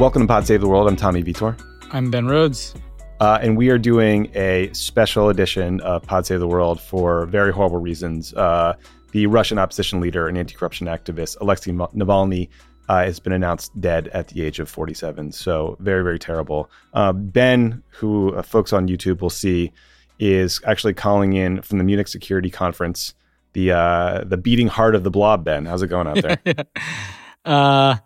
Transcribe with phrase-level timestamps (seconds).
[0.00, 0.88] Welcome to Pod Save the World.
[0.88, 1.54] I'm Tommy Vietor.
[1.92, 2.74] I'm Ben Rhodes.
[3.20, 7.52] Uh, and we are doing a special edition of Pod Save the World for very
[7.52, 8.32] horrible reasons.
[8.32, 8.72] Uh,
[9.12, 12.48] the Russian opposition leader and anti corruption activist Alexei Navalny
[12.88, 15.32] uh, has been announced dead at the age of 47.
[15.32, 16.70] So, very, very terrible.
[16.94, 19.70] Uh, ben, who uh, folks on YouTube will see,
[20.18, 23.12] is actually calling in from the Munich Security Conference,
[23.52, 25.44] the uh, the beating heart of the blob.
[25.44, 26.64] Ben, how's it going out there?
[27.44, 27.96] uh,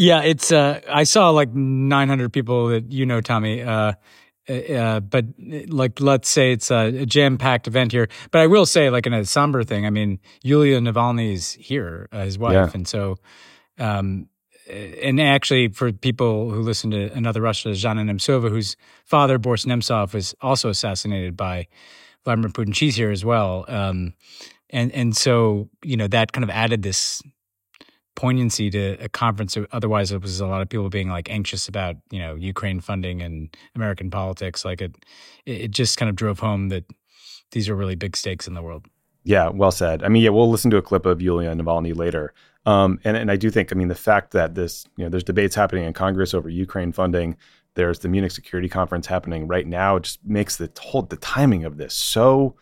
[0.00, 0.50] yeah, it's.
[0.50, 3.62] Uh, I saw like 900 people that you know, Tommy.
[3.62, 3.92] Uh,
[4.48, 5.26] uh, but
[5.68, 8.08] like, let's say it's a, jam packed event here.
[8.30, 12.08] But I will say, like, in a somber thing, I mean, Yulia Navalny is here,
[12.12, 12.70] uh, his wife, Yeah.
[12.72, 13.18] and so,
[13.78, 14.28] um,
[14.68, 20.14] and actually, for people who listen to another Russia, Zhanna Nemtsova, whose father Boris Nemtsov
[20.14, 21.68] was also assassinated by
[22.24, 22.74] Vladimir Putin.
[22.74, 24.14] She's here as well, um,
[24.70, 27.22] and and so you know that kind of added this
[28.14, 29.56] poignancy to a conference.
[29.72, 33.22] Otherwise, it was a lot of people being like anxious about you know Ukraine funding
[33.22, 34.64] and American politics.
[34.64, 34.96] Like it,
[35.46, 36.84] it just kind of drove home that
[37.52, 38.86] these are really big stakes in the world.
[39.24, 40.02] Yeah, well said.
[40.02, 42.32] I mean, yeah, we'll listen to a clip of Yulia Navalny later.
[42.66, 45.24] Um, and, and I do think, I mean, the fact that this, you know, there's
[45.24, 47.36] debates happening in Congress over Ukraine funding.
[47.74, 49.98] There's the Munich Security Conference happening right now.
[49.98, 52.56] Just makes the whole the timing of this so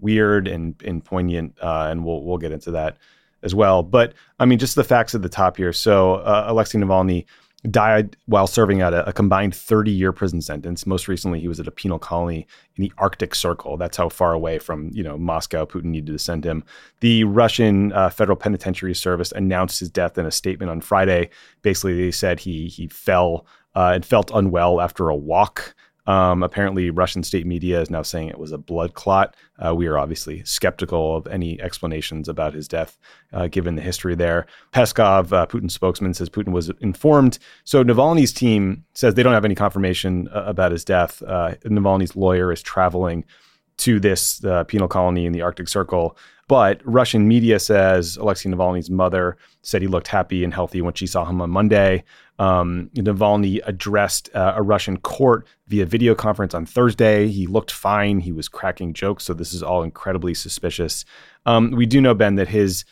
[0.00, 1.56] weird and and poignant.
[1.60, 2.96] Uh, and we'll we'll get into that
[3.44, 3.82] as well.
[3.82, 5.72] But I mean, just the facts at the top here.
[5.72, 7.26] So uh, Alexei Navalny
[7.70, 10.86] died while serving out a, a combined 30 year prison sentence.
[10.86, 12.46] Most recently, he was at a penal colony
[12.76, 13.76] in the Arctic Circle.
[13.76, 16.64] That's how far away from you know Moscow Putin needed to send him.
[17.00, 21.30] The Russian uh, Federal Penitentiary Service announced his death in a statement on Friday.
[21.62, 25.74] Basically, they said he he fell uh, and felt unwell after a walk.
[26.06, 29.34] Um, apparently, Russian state media is now saying it was a blood clot.
[29.64, 32.98] Uh, we are obviously skeptical of any explanations about his death,
[33.32, 34.46] uh, given the history there.
[34.72, 37.38] Peskov, uh, Putin's spokesman, says Putin was informed.
[37.64, 41.22] So Navalny's team says they don't have any confirmation uh, about his death.
[41.22, 43.24] Uh, Navalny's lawyer is traveling
[43.76, 46.16] to this uh, penal colony in the Arctic Circle.
[46.46, 51.06] But Russian media says Alexei Navalny's mother said he looked happy and healthy when she
[51.06, 52.04] saw him on Monday.
[52.38, 57.28] Um, Navalny addressed uh, a Russian court via video conference on Thursday.
[57.28, 58.20] He looked fine.
[58.20, 59.24] He was cracking jokes.
[59.24, 61.04] So this is all incredibly suspicious.
[61.46, 62.84] Um, we do know, Ben, that his,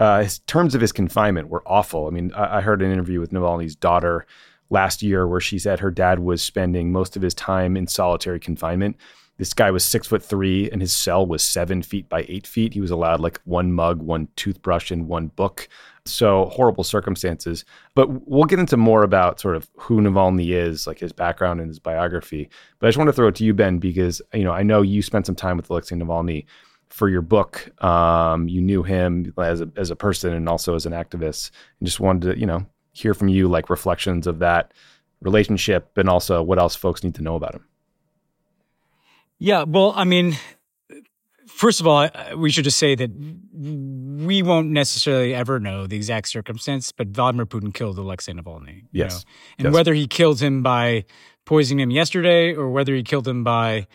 [0.00, 2.06] uh, his terms of his confinement were awful.
[2.06, 4.26] I mean, I, I heard an interview with Navalny's daughter
[4.68, 8.40] last year where she said her dad was spending most of his time in solitary
[8.40, 8.96] confinement.
[9.38, 12.72] This guy was six foot three, and his cell was seven feet by eight feet.
[12.72, 15.68] He was allowed like one mug, one toothbrush, and one book.
[16.06, 17.64] So horrible circumstances.
[17.94, 21.68] But we'll get into more about sort of who Navalny is, like his background and
[21.68, 22.48] his biography.
[22.78, 24.82] But I just want to throw it to you, Ben, because you know I know
[24.82, 26.46] you spent some time with Alexei Navalny
[26.88, 27.70] for your book.
[27.84, 31.86] Um, you knew him as a as a person and also as an activist, and
[31.86, 34.72] just wanted to you know hear from you like reflections of that
[35.20, 37.64] relationship and also what else folks need to know about him.
[39.38, 40.36] Yeah, well, I mean,
[41.46, 43.10] first of all, we should just say that
[43.52, 48.84] we won't necessarily ever know the exact circumstance, but Vladimir Putin killed Alexei Navalny.
[48.92, 49.12] Yes.
[49.24, 49.30] know?
[49.58, 49.74] And Yes.
[49.74, 51.04] whether he killed him by
[51.44, 53.86] poisoning him yesterday or whether he killed him by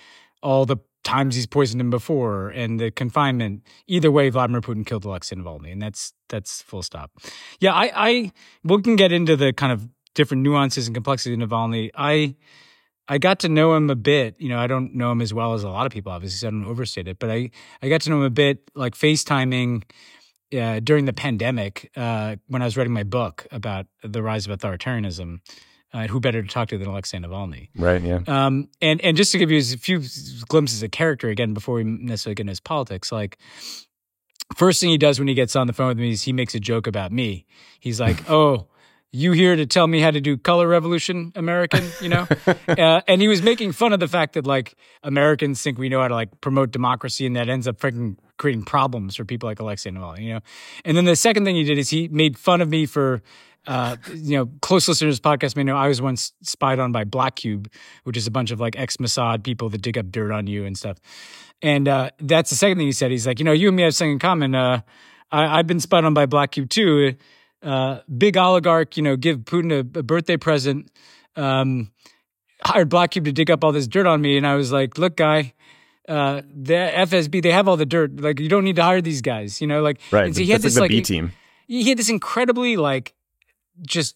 [0.41, 5.03] all the times he's poisoned him before and the confinement, either way, Vladimir Putin killed
[5.05, 5.71] Alexei Navalny.
[5.71, 7.11] And that's that's full stop.
[7.59, 8.31] Yeah, I, I
[8.63, 11.89] we can get into the kind of different nuances and complexity of Navalny.
[11.95, 12.35] I
[13.11, 14.39] I got to know him a bit.
[14.39, 16.47] You know, I don't know him as well as a lot of people, obviously, so
[16.47, 19.83] I don't overstate it, but I, I got to know him a bit, like FaceTiming
[20.57, 24.57] uh, during the pandemic uh, when I was writing my book about the rise of
[24.57, 25.41] authoritarianism.
[25.93, 27.67] Uh, who better to talk to than Alexei Navalny?
[27.75, 28.01] Right.
[28.01, 28.21] Yeah.
[28.25, 30.01] Um, and and just to give you a few
[30.47, 33.37] glimpses of character again before we necessarily get into his politics, like
[34.55, 36.55] first thing he does when he gets on the phone with me is he makes
[36.55, 37.45] a joke about me.
[37.81, 38.67] He's like, "Oh,
[39.13, 42.27] you here to tell me how to do color revolution american you know
[42.67, 46.01] uh, and he was making fun of the fact that like americans think we know
[46.01, 49.59] how to like promote democracy and that ends up freaking creating problems for people like
[49.59, 50.39] alexei navalny you know
[50.85, 53.21] and then the second thing he did is he made fun of me for
[53.67, 57.35] uh, you know, close listeners podcast may know I was once spied on by Black
[57.35, 57.69] Cube,
[58.05, 60.65] which is a bunch of like ex Mossad people that dig up dirt on you
[60.65, 60.97] and stuff.
[61.61, 63.11] And uh, that's the second thing he said.
[63.11, 64.55] He's like, you know, you and me have something in common.
[64.55, 64.81] Uh,
[65.31, 67.15] I, have been spied on by Black Cube too
[67.63, 70.91] uh, big oligarch, you know, give Putin a, a birthday present,
[71.35, 71.91] um,
[72.63, 74.37] hired Black Cube to dig up all this dirt on me.
[74.37, 75.53] And I was like, look, guy,
[76.07, 78.19] uh, the FSB, they have all the dirt.
[78.19, 80.33] Like, you don't need to hire these guys, you know, like, right.
[80.33, 81.33] so he had this like, B team.
[81.67, 83.13] He had this incredibly like
[83.87, 84.15] just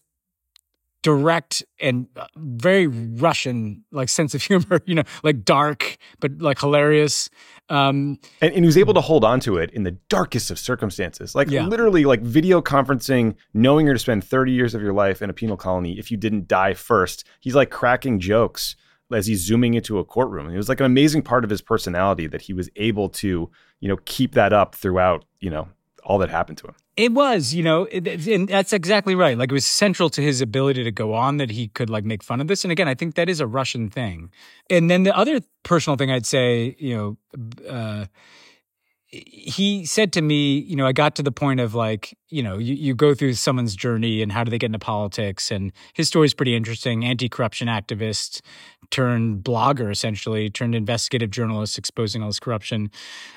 [1.06, 6.58] direct and uh, very Russian like sense of humor, you know, like dark but like
[6.58, 7.30] hilarious.
[7.68, 10.58] Um, and, and, he was able to hold on to it in the darkest of
[10.58, 11.66] circumstances, like yeah.
[11.66, 15.32] literally like video conferencing, knowing you're to spend 30 years of your life in a
[15.32, 17.26] penal colony if you didn't die first.
[17.40, 18.76] He's like cracking jokes
[19.12, 20.48] as he's zooming into a courtroom.
[20.48, 23.88] It was like an amazing part of his personality that he was able to, you
[23.88, 25.68] know, keep that up throughout, you know,
[26.06, 26.74] all that happened to him.
[26.96, 29.36] It was, you know, it, and that's exactly right.
[29.36, 32.22] Like it was central to his ability to go on that he could like make
[32.22, 32.64] fun of this.
[32.64, 34.30] And again, I think that is a Russian thing.
[34.70, 37.16] And then the other personal thing I'd say, you know,
[37.68, 38.06] uh,
[39.08, 42.56] he said to me, you know, I got to the point of like, you know,
[42.56, 45.50] you, you go through someone's journey and how do they get into politics.
[45.50, 47.04] And his story is pretty interesting.
[47.04, 48.42] Anti corruption activist
[48.90, 52.90] turned blogger, essentially, turned investigative journalist, exposing all this corruption.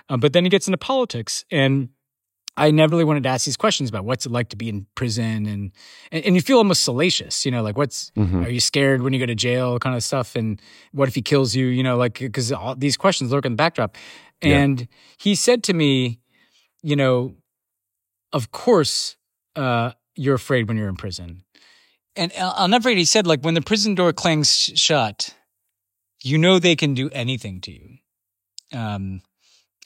[0.08, 1.46] Uh, but then he gets into politics.
[1.52, 1.90] And
[2.58, 4.86] I never really wanted to ask these questions about what's it like to be in
[4.96, 5.72] prison and
[6.12, 8.44] and, and you feel almost salacious, you know, like what's mm-hmm.
[8.44, 10.62] are you scared when you go to jail, kind of stuff, and
[10.92, 13.58] what if he kills you, you know, like because all these questions lurk in the
[13.58, 13.96] backdrop.
[14.42, 14.86] And yeah.
[15.18, 16.20] he said to me,
[16.82, 17.36] you know,
[18.32, 19.18] of course,
[19.56, 21.44] uh, you're afraid when you're in prison.
[22.16, 25.36] And I'll never forget, he said, like, when the prison door clangs shut,
[26.22, 27.98] you know they can do anything to you.
[28.74, 29.22] Um,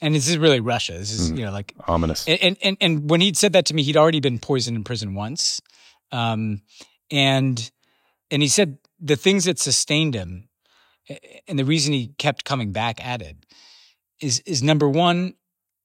[0.02, 0.92] and this is really Russia.
[0.92, 2.26] This is mm, you know like ominous.
[2.26, 5.14] And, and and when he'd said that to me, he'd already been poisoned in prison
[5.14, 5.60] once,
[6.12, 6.62] um,
[7.10, 7.70] and
[8.30, 10.48] and he said the things that sustained him,
[11.48, 13.36] and the reason he kept coming back at it,
[14.20, 15.34] is is number one,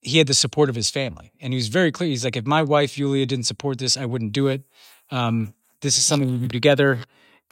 [0.01, 2.09] he had the support of his family, and he was very clear.
[2.09, 4.63] He's like, if my wife Yulia didn't support this, I wouldn't do it.
[5.11, 6.99] Um, this is something we do together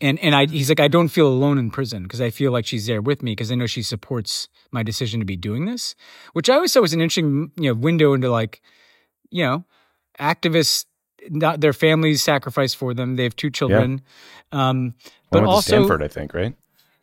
[0.02, 2.66] and and I he's like I don't feel alone in prison because I feel like
[2.66, 5.96] she's there with me because I know she supports my decision to be doing this,
[6.34, 8.62] which I always thought was an interesting you know window into like
[9.30, 9.66] you know
[10.20, 10.86] activists
[11.30, 14.02] not their families sacrifice for them they have two children
[14.54, 14.70] yeah.
[14.70, 14.94] um
[15.30, 16.56] but also Stanford I think right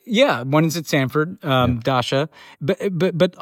[0.06, 1.80] yeah one is at Stanford um yeah.
[1.82, 2.28] Dasha
[2.60, 3.36] but but but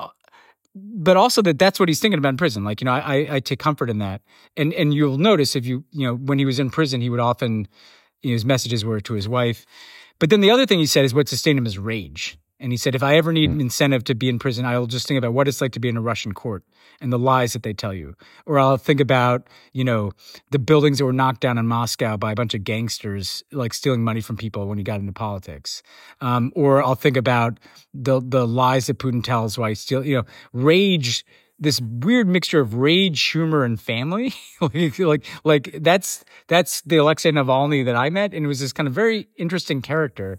[0.75, 2.65] but also that that's what he's thinking about in prison.
[2.65, 4.23] Like, you know, I, I take comfort in that.
[4.57, 7.21] And, and you'll notice if you, you know, when he was in prison, he would
[7.21, 7.69] often
[8.23, 9.67] his messages were to his wife.
[10.19, 12.39] But then the other thing he said is what sustained him is rage.
[12.63, 13.63] And he said, if I ever need an hmm.
[13.63, 15.89] incentive to be in prison, I will just think about what it's like to be
[15.89, 16.63] in a Russian court
[17.01, 18.15] and the lies that they tell you.
[18.47, 20.13] Or I'll think about, you know,
[20.53, 24.05] the buildings that were knocked down in Moscow by a bunch of gangsters, like stealing
[24.05, 25.83] money from people when he got into politics.
[26.21, 27.59] Um, or I'll think about
[27.93, 31.27] the the lies that Putin tells why he steal, you know, rage
[31.63, 34.35] this weird mixture of rage, humor, and family.
[34.61, 38.73] like, like, like that's that's the Alexei Navalny that I met, and it was this
[38.73, 40.39] kind of very interesting character.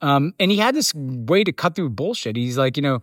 [0.00, 2.36] Um, and he had this way to cut through bullshit.
[2.36, 3.02] He's like, you know,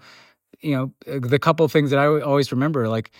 [0.61, 3.11] you know, the couple of things that I always remember, like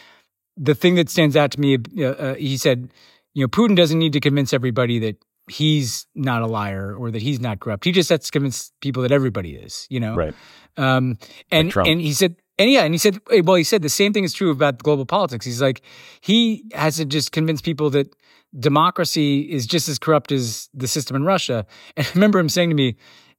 [0.55, 1.77] the thing that stands out to me.
[1.99, 2.89] Uh, uh, he said,
[3.33, 5.17] you know, Putin doesn't need to convince everybody that
[5.49, 7.85] he's not a liar or that he's not corrupt.
[7.85, 10.15] He just has to convince people that everybody is, you know?
[10.15, 10.33] Right.
[10.77, 11.17] Um,
[11.51, 13.89] and, like and he said, and yeah, and he said, eh, well, he said the
[13.89, 15.45] same thing is true about global politics.
[15.45, 15.81] He's like,
[16.21, 18.15] he has to just convince people that
[18.59, 21.65] democracy is just as corrupt as the system in Russia.
[21.97, 22.95] And I remember him saying to me,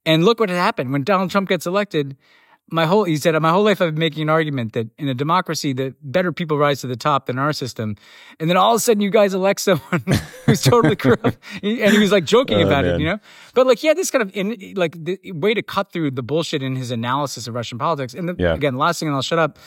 [0.07, 2.17] and look what had happened when Donald Trump gets elected
[2.71, 5.15] my whole he said my whole life I've been making an argument that in a
[5.15, 7.97] democracy that better people rise to the top than our system,
[8.39, 10.03] and then all of a sudden you guys elect someone
[10.47, 12.95] who's totally corrupt, and he was like joking oh, about man.
[12.95, 13.19] it, you know.
[13.55, 16.23] But like he had this kind of in, like the way to cut through the
[16.23, 18.15] bullshit in his analysis of Russian politics.
[18.15, 18.55] And the, yeah.
[18.55, 19.59] again, last thing, and I'll shut up.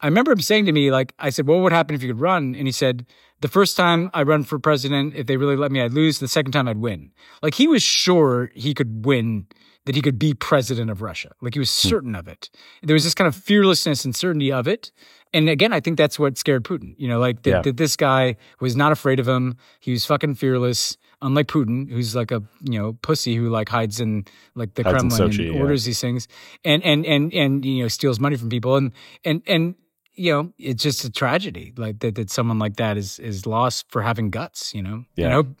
[0.00, 2.20] I remember him saying to me like I said, "What would happen if you could
[2.20, 3.06] run?" And he said,
[3.40, 6.18] the first time I run for president, if they really let me, I'd lose.
[6.18, 7.12] The second time, I'd win.
[7.42, 9.46] Like he was sure he could win,
[9.88, 11.30] that he could be president of Russia.
[11.40, 11.88] Like he was hmm.
[11.88, 12.50] certain of it.
[12.82, 14.92] There was this kind of fearlessness and certainty of it.
[15.32, 16.94] And again, I think that's what scared Putin.
[16.98, 17.62] You know, like that, yeah.
[17.62, 19.56] that this guy was not afraid of him.
[19.80, 23.98] He was fucking fearless unlike Putin, who's like a you know pussy who like hides
[23.98, 25.88] in like the hides Kremlin Sochi, and orders yeah.
[25.88, 26.28] these things,
[26.66, 28.92] and and and and you know steals money from people, and
[29.24, 29.74] and and
[30.12, 33.90] you know it's just a tragedy like that that someone like that is is lost
[33.90, 35.06] for having guts, you know.
[35.16, 35.24] Yeah.
[35.24, 35.54] You know,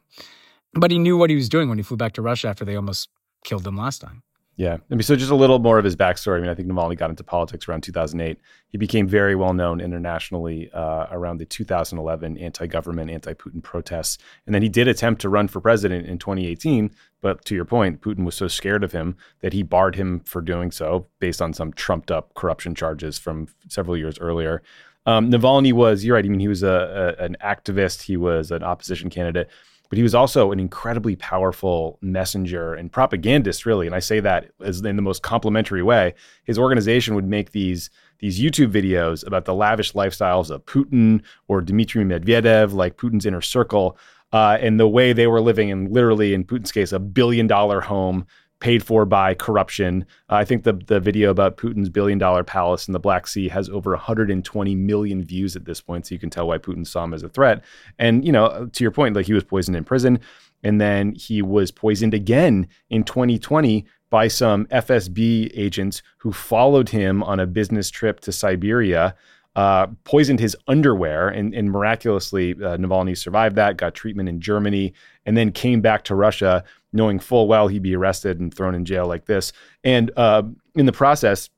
[0.74, 2.76] but he knew what he was doing when he flew back to Russia after they
[2.76, 3.08] almost
[3.44, 4.22] killed them last time.
[4.58, 4.78] Yeah.
[4.90, 6.38] I mean, so just a little more of his backstory.
[6.38, 8.40] I mean, I think Navalny got into politics around 2008.
[8.70, 14.18] He became very well known internationally uh, around the 2011 anti government, anti Putin protests.
[14.46, 16.90] And then he did attempt to run for president in 2018.
[17.20, 20.40] But to your point, Putin was so scared of him that he barred him for
[20.40, 24.60] doing so based on some trumped up corruption charges from several years earlier.
[25.06, 28.50] Um, Navalny was, you're right, I mean, he was a, a, an activist, he was
[28.50, 29.48] an opposition candidate
[29.88, 33.86] but he was also an incredibly powerful messenger and propagandist, really.
[33.86, 36.14] And I say that as in the most complimentary way.
[36.44, 41.60] His organization would make these these YouTube videos about the lavish lifestyles of Putin or
[41.60, 43.96] Dmitry Medvedev, like Putin's inner circle,
[44.32, 47.80] uh, and the way they were living in literally, in Putin's case, a billion dollar
[47.80, 48.26] home
[48.60, 50.04] paid for by corruption.
[50.30, 53.48] Uh, I think the the video about Putin's billion dollar palace in the Black Sea
[53.48, 57.04] has over 120 million views at this point, so you can tell why Putin saw
[57.04, 57.62] him as a threat.
[57.98, 60.20] And you know, to your point, like he was poisoned in prison,
[60.62, 67.22] and then he was poisoned again in 2020 by some FSB agents who followed him
[67.22, 69.14] on a business trip to Siberia.
[69.56, 74.94] Uh, poisoned his underwear, and, and miraculously, uh, Navalny survived that, got treatment in Germany,
[75.26, 78.84] and then came back to Russia knowing full well he'd be arrested and thrown in
[78.84, 79.52] jail like this.
[79.84, 80.42] And uh,
[80.74, 81.50] in the process,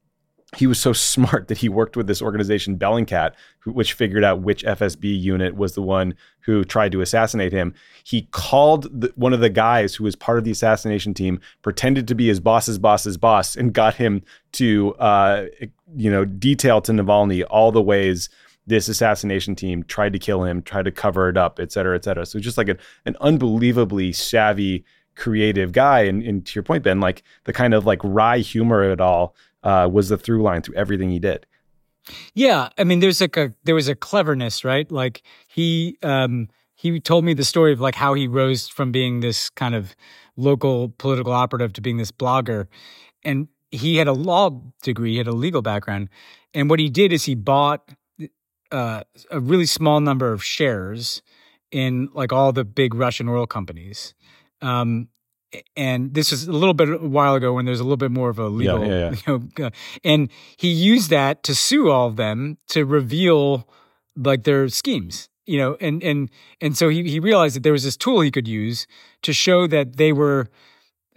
[0.57, 3.35] he was so smart that he worked with this organization Bellingcat,
[3.67, 7.75] which figured out which FSB unit was the one who tried to assassinate him.
[8.05, 12.09] He called the, one of the guys who was part of the assassination team, pretended
[12.09, 14.23] to be his boss's boss's boss, and got him
[14.53, 15.47] to, uh,
[15.95, 18.29] you know, detail to Navalny all the ways
[18.67, 22.05] this assassination team tried to kill him, tried to cover it up, et cetera, et
[22.05, 22.25] cetera.
[22.25, 24.85] So just like an, an unbelievably savvy
[25.21, 26.01] creative guy.
[26.01, 29.01] And, and, to your point, Ben, like the kind of like wry humor of it
[29.01, 31.47] all uh, was the through line through everything he did.
[32.35, 34.91] Yeah, I mean, there's like a there was a cleverness, right?
[34.91, 39.21] Like he um, he told me the story of like how he rose from being
[39.21, 39.95] this kind of
[40.37, 42.67] local political operative to being this blogger,
[43.23, 46.09] and he had a law degree, he had a legal background,
[46.55, 47.91] and what he did is he bought
[48.73, 51.23] uh, a really small number of shares
[51.71, 54.15] in like all the big Russian oil companies,
[54.63, 55.09] um,
[55.77, 58.31] and this was a little bit a while ago when there's a little bit more
[58.31, 59.39] of a legal, yeah, yeah, yeah.
[59.57, 59.71] You know,
[60.05, 63.69] and he used that to sue all of them to reveal
[64.17, 67.85] like their schemes, you know, and and and so he he realized that there was
[67.85, 68.87] this tool he could use
[69.23, 70.49] to show that they were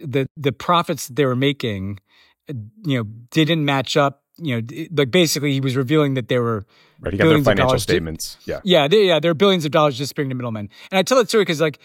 [0.00, 2.00] the the profits that they were making,
[2.48, 4.22] uh, you know, didn't match up.
[4.36, 6.66] You know, like basically he was revealing that there were
[6.98, 7.12] right.
[7.12, 8.36] He got their financial statements.
[8.46, 9.20] yeah, yeah, they, yeah.
[9.20, 10.70] There are billions of dollars just disappearing to middlemen.
[10.90, 11.78] And I tell that story because like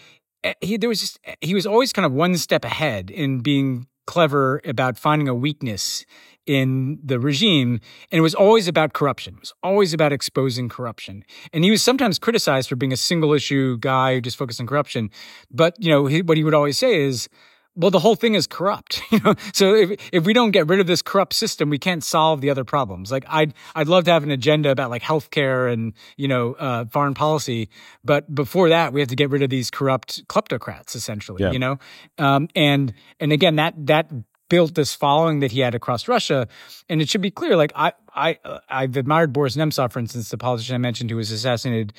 [0.60, 3.86] he there was just eh, he was always kind of one step ahead in being
[4.06, 6.04] clever about finding a weakness
[6.46, 7.80] in the regime
[8.10, 9.34] and it was always about corruption.
[9.34, 11.22] It was always about exposing corruption.
[11.52, 14.66] And he was sometimes criticized for being a single issue guy who just focused on
[14.66, 15.10] corruption.
[15.50, 17.28] But you know he, what he would always say is
[17.76, 19.02] well, the whole thing is corrupt.
[19.10, 22.04] You know, so if if we don't get rid of this corrupt system, we can't
[22.04, 23.10] solve the other problems.
[23.10, 26.84] Like I'd I'd love to have an agenda about like healthcare and you know uh,
[26.84, 27.68] foreign policy,
[28.04, 31.42] but before that, we have to get rid of these corrupt kleptocrats, essentially.
[31.42, 31.50] Yeah.
[31.50, 31.78] You know,
[32.18, 34.10] um, and and again, that that
[34.50, 36.46] built this following that he had across Russia.
[36.90, 40.28] And it should be clear, like I I uh, I've admired Boris Nemtsov, for instance,
[40.28, 41.94] the politician I mentioned who was assassinated.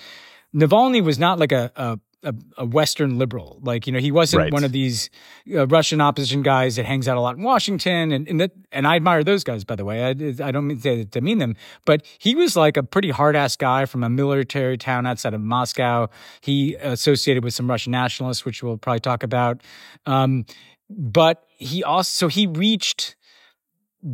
[0.54, 3.60] Navalny was not like a, a a, a, Western liberal.
[3.63, 4.54] Like, you know, he wasn't right.
[4.54, 5.10] one of these
[5.54, 8.12] uh, Russian opposition guys that hangs out a lot in Washington.
[8.12, 10.04] And, and that, and I admire those guys, by the way.
[10.04, 13.36] I, I don't mean to, to mean them, but he was like a pretty hard
[13.36, 16.10] ass guy from a military town outside of Moscow.
[16.42, 19.62] He associated with some Russian nationalists, which we'll probably talk about.
[20.06, 20.46] Um,
[20.90, 23.16] but he also, so he reached,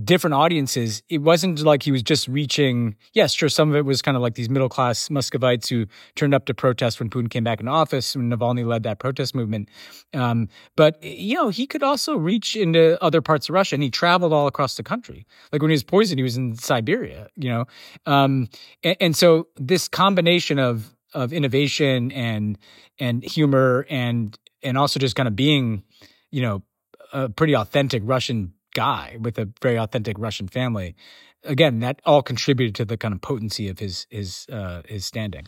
[0.03, 1.01] different audiences.
[1.10, 4.24] It wasn't like he was just reaching, yes, sure, some of it was kind of
[4.24, 7.67] like these middle class Muscovites who turned up to protest when Putin came back in
[7.67, 9.70] office, when Navalny led that protest movement.
[10.13, 13.89] Um, but, you know, he could also reach into other parts of Russia and he
[13.89, 15.25] traveled all across the country.
[15.51, 17.65] Like when he was poisoned, he was in Siberia, you know?
[18.06, 18.50] Um,
[18.84, 22.58] and, and so this combination of, of innovation and,
[23.00, 25.84] and humor and, and also just kind of being,
[26.29, 26.63] you know,
[27.13, 30.96] a pretty authentic Russian guy with a very authentic Russian family.
[31.43, 35.48] Again, that all contributed to the kind of potency of his his uh, his standing.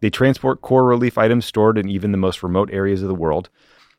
[0.00, 3.50] They transport core relief items stored in even the most remote areas of the world.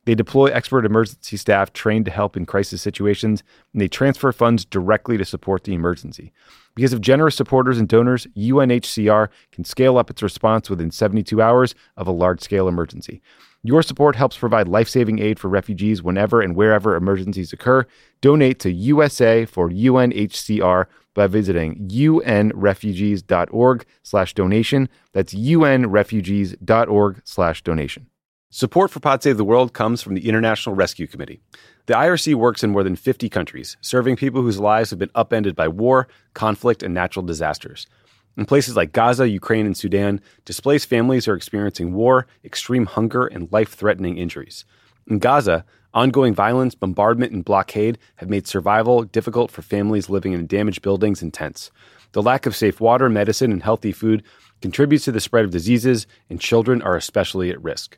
[0.06, 4.66] They deploy expert emergency staff trained to help in crisis situations, and they transfer funds
[4.66, 6.34] directly to support the emergency.
[6.74, 11.76] Because of generous supporters and donors, UNHCR can scale up its response within 72 hours
[11.98, 13.22] of a large scale emergency.
[13.64, 17.86] Your support helps provide life saving aid for refugees whenever and wherever emergencies occur.
[18.20, 24.90] Donate to USA for UNHCR by visiting unrefugees.org slash donation.
[25.14, 28.08] That's unrefugees.org slash donation.
[28.54, 31.40] Support for Pod Save the World comes from the International Rescue Committee.
[31.86, 35.56] The IRC works in more than 50 countries, serving people whose lives have been upended
[35.56, 37.88] by war, conflict, and natural disasters.
[38.38, 43.52] In places like Gaza, Ukraine, and Sudan, displaced families are experiencing war, extreme hunger, and
[43.52, 44.64] life threatening injuries.
[45.08, 50.48] In Gaza, ongoing violence, bombardment, and blockade have made survival difficult for families living in
[50.48, 51.72] damaged buildings and tents.
[52.14, 54.24] The lack of safe water, medicine, and healthy food
[54.62, 57.98] contributes to the spread of diseases, and children are especially at risk.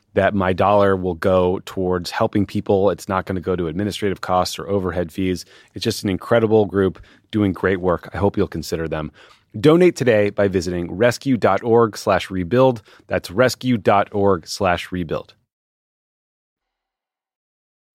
[0.13, 2.89] that my dollar will go towards helping people.
[2.89, 5.45] It's not going to go to administrative costs or overhead fees.
[5.73, 7.01] It's just an incredible group
[7.31, 8.09] doing great work.
[8.13, 9.11] I hope you'll consider them.
[9.59, 12.81] Donate today by visiting rescue.org slash rebuild.
[13.07, 15.35] That's rescue.org slash rebuild.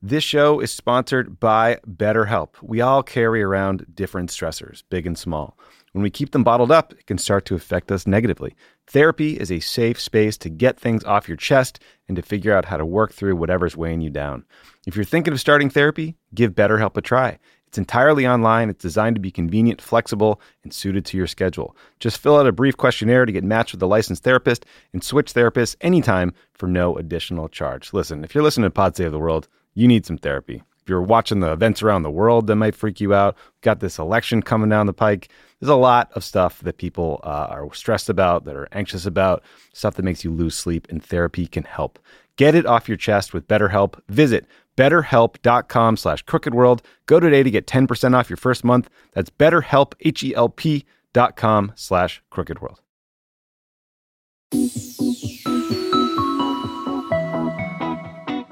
[0.02, 2.50] This show is sponsored by BetterHelp.
[2.62, 5.58] We all carry around different stressors, big and small.
[5.96, 8.54] When we keep them bottled up, it can start to affect us negatively.
[8.86, 12.66] Therapy is a safe space to get things off your chest and to figure out
[12.66, 14.44] how to work through whatever's weighing you down.
[14.86, 17.38] If you're thinking of starting therapy, give BetterHelp a try.
[17.66, 21.74] It's entirely online, it's designed to be convenient, flexible, and suited to your schedule.
[21.98, 25.32] Just fill out a brief questionnaire to get matched with a licensed therapist and switch
[25.32, 27.94] therapists anytime for no additional charge.
[27.94, 30.62] Listen, if you're listening to Pod Save the World, you need some therapy.
[30.88, 33.98] You're watching the events around the world that might freak you out, We've got this
[33.98, 35.28] election coming down the pike.
[35.60, 39.42] There's a lot of stuff that people uh, are stressed about, that are anxious about,
[39.72, 41.98] stuff that makes you lose sleep, and therapy can help.
[42.36, 43.98] Get it off your chest with BetterHelp.
[44.08, 44.46] Visit
[44.76, 46.80] betterhelp.com slash crookedworld.
[47.06, 48.90] Go today to get 10% off your first month.
[49.12, 52.76] That's betterhelp, H-E-L-P dot com slash crookedworld.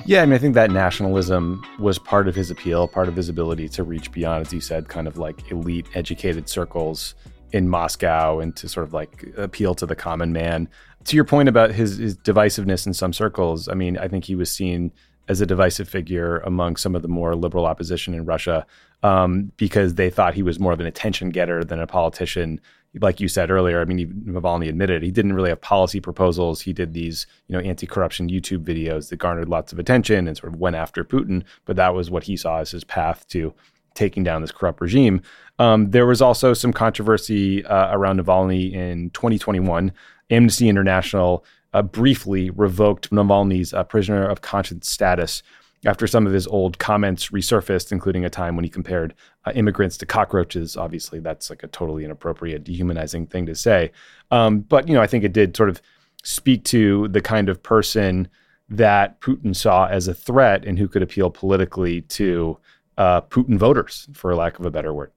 [0.07, 3.31] Yeah, I mean, I think that nationalism was part of his appeal, part of his
[3.31, 7.15] ability to reach beyond, as you said, kind of like elite educated circles
[7.53, 10.69] in Moscow and to sort of like appeal to the common man.
[11.05, 14.35] To your point about his, his divisiveness in some circles, I mean, I think he
[14.35, 14.93] was seen
[15.29, 18.67] as a divisive figure among some of the more liberal opposition in Russia
[19.03, 22.61] um, because they thought he was more of an attention getter than a politician
[23.01, 26.61] like you said earlier, I mean, Navalny admitted he didn't really have policy proposals.
[26.61, 30.53] He did these, you know, anti-corruption YouTube videos that garnered lots of attention and sort
[30.53, 31.43] of went after Putin.
[31.65, 33.53] But that was what he saw as his path to
[33.95, 35.23] taking down this corrupt regime.
[35.59, 39.93] Um, there was also some controversy uh, around Navalny in 2021.
[40.31, 45.43] Amnesty International uh, briefly revoked Navalny's uh, prisoner of conscience status
[45.85, 49.97] after some of his old comments resurfaced, including a time when he compared uh, immigrants
[49.99, 50.77] to cockroaches.
[50.77, 53.93] Obviously, that's like a totally inappropriate, dehumanizing thing to say.
[54.31, 55.81] Um, but you know, I think it did sort of
[56.23, 58.29] speak to the kind of person
[58.69, 62.59] that Putin saw as a threat and who could appeal politically to
[62.97, 65.13] uh, Putin voters, for lack of a better word.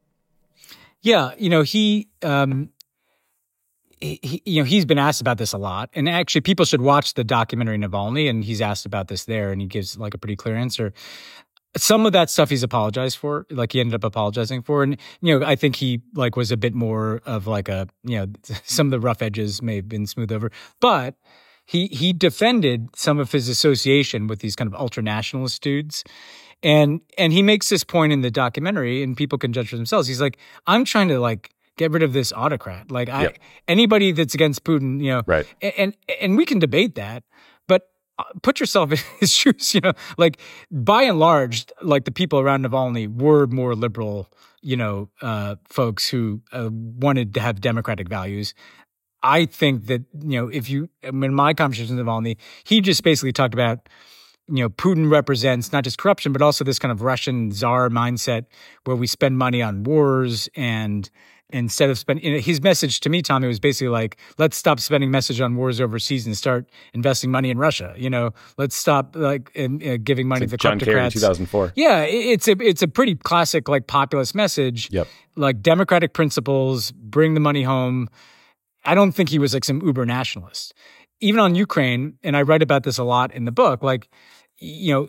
[1.01, 2.69] Yeah, you know, he um,
[3.99, 7.15] he, you know, he's been asked about this a lot, and actually, people should watch
[7.15, 10.36] the documentary Navalny, and he's asked about this there, and he gives like a pretty
[10.36, 10.93] clear answer.
[11.75, 15.39] Some of that stuff he's apologized for, like he ended up apologizing for, and you
[15.39, 18.27] know, I think he like was a bit more of like a, you know,
[18.63, 21.15] some of the rough edges may have been smooth over, but
[21.65, 26.03] he he defended some of his association with these kind of ultra nationalist dudes.
[26.63, 30.07] And and he makes this point in the documentary, and people can judge for themselves.
[30.07, 32.91] He's like, I'm trying to like get rid of this autocrat.
[32.91, 33.37] Like I, yep.
[33.67, 35.45] anybody that's against Putin, you know, right.
[35.61, 37.23] And, and we can debate that,
[37.67, 39.73] but uh, put yourself in his shoes.
[39.73, 44.29] You know, like by and large, like the people around Navalny were more liberal.
[44.61, 48.53] You know, uh, folks who uh, wanted to have democratic values.
[49.23, 53.03] I think that you know if you I in my conversations with Navalny, he just
[53.03, 53.87] basically talked about
[54.47, 58.45] you know Putin represents not just corruption but also this kind of Russian czar mindset
[58.85, 61.09] where we spend money on wars and
[61.51, 64.79] instead of spending you know, his message to me tommy was basically like let's stop
[64.81, 69.15] spending message on wars overseas and start investing money in russia you know let's stop
[69.15, 71.73] like in, uh, giving money to like John kleptocrats Kerry in 2004.
[71.77, 75.07] yeah it- it's a it's a pretty classic like populist message Yep.
[75.38, 78.10] like democratic principles bring the money home
[78.83, 80.73] i don't think he was like some uber nationalist
[81.21, 84.10] even on ukraine and i write about this a lot in the book like
[84.57, 85.07] you know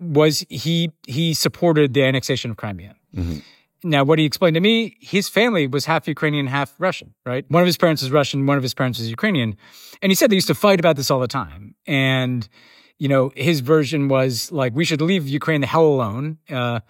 [0.00, 3.42] was he he supported the annexation of crimea Mhm.
[3.84, 7.44] Now, what he explained to me, his family was half Ukrainian, half Russian, right?
[7.48, 9.56] One of his parents was Russian, one of his parents was Ukrainian.
[10.02, 11.76] And he said they used to fight about this all the time.
[11.86, 12.48] And,
[12.98, 16.80] you know, his version was like, we should leave Ukraine the hell alone, uh,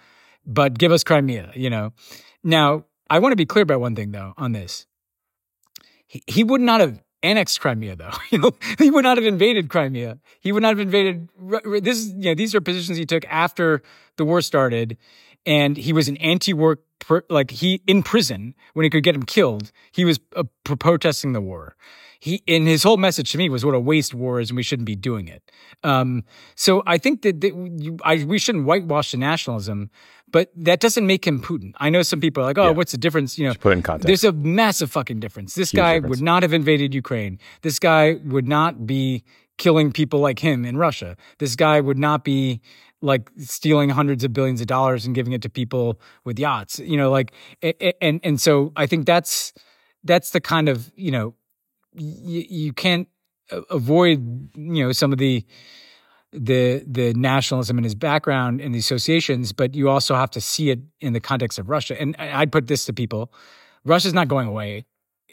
[0.47, 1.93] but give us Crimea, you know?
[2.43, 4.87] Now, I want to be clear about one thing, though, on this.
[6.07, 8.13] He, he would not have annexed Crimea, though.
[8.79, 10.19] He would not have invaded Crimea.
[10.41, 11.29] He would not have invaded.
[11.83, 13.83] This, you know, these are positions he took after
[14.17, 14.97] the war started,
[15.47, 16.79] and he was an anti-war.
[17.31, 21.33] Like he in prison when he could get him killed, he was uh, pro- protesting
[21.33, 21.75] the war.
[22.21, 24.63] He and his whole message to me was what a waste war is, and we
[24.65, 25.43] shouldn't be doing it.
[25.85, 26.25] Um,
[26.57, 29.91] so I think that, that you, I, we shouldn't whitewash the nationalism,
[30.31, 31.73] but that doesn't make him Putin.
[31.77, 32.71] I know some people are like, oh, Yeah.
[32.73, 33.39] what's the difference?
[33.39, 34.07] You know, Just put it in context.
[34.09, 35.55] there's a massive fucking difference.
[35.55, 36.11] This Huge guy difference.
[36.11, 37.39] would not have invaded Ukraine.
[37.63, 39.23] This guy would not be
[39.57, 41.17] killing people like him in Russia.
[41.39, 42.61] This guy would not be
[43.01, 46.79] like stealing hundreds of billions of dollars and giving it to people with yachts.
[46.79, 47.33] You know, like
[48.01, 49.53] and and so I think that's
[50.05, 51.35] that's the kind of you know
[51.95, 53.09] you, you can't
[53.71, 55.45] avoid you know some of the
[56.33, 60.71] the the nationalism in his background and the associations, but you also have to see
[60.71, 61.99] it in the context of Russia.
[62.01, 63.33] And I'd put this to people:
[63.85, 64.85] Russia's not going away.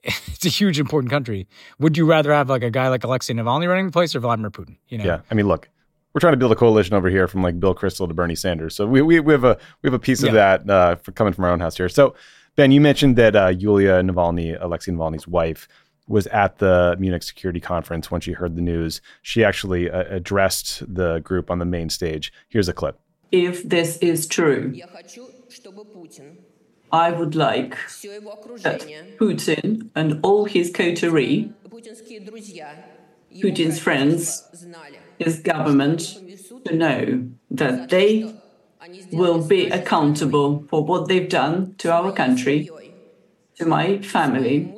[0.28, 1.48] It's a huge, important country.
[1.80, 4.52] Would you rather have like a guy like Alexei Navalny running the place or Vladimir
[4.52, 4.78] Putin?
[4.90, 5.70] You know, Yeah, I mean, look,
[6.16, 8.74] we're trying to build a coalition over here from like Bill Kristol to Bernie Sanders.
[8.74, 10.30] So we we, we have a we have a piece yeah.
[10.30, 11.90] of that uh, coming from our own house here.
[11.90, 12.16] So
[12.56, 15.68] Ben, you mentioned that uh, Yulia Navalny, Alexei Navalny's wife,
[16.08, 19.02] was at the Munich Security Conference when she heard the news.
[19.24, 22.32] She actually uh, addressed the group on the main stage.
[22.48, 22.98] Here's a clip.
[23.34, 24.74] If this is true.
[26.94, 27.76] I would like
[28.62, 31.52] that uh, Putin and all his coterie,
[33.34, 34.44] Putin's friends,
[35.20, 36.20] is government
[36.66, 38.34] to know that they
[39.12, 42.70] will be accountable for what they've done to our country,
[43.58, 44.74] to my family,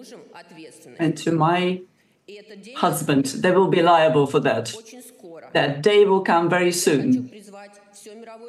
[0.99, 1.81] and to my
[2.75, 3.25] husband.
[3.25, 4.73] They will be liable for that.
[5.53, 7.31] That day will come very soon.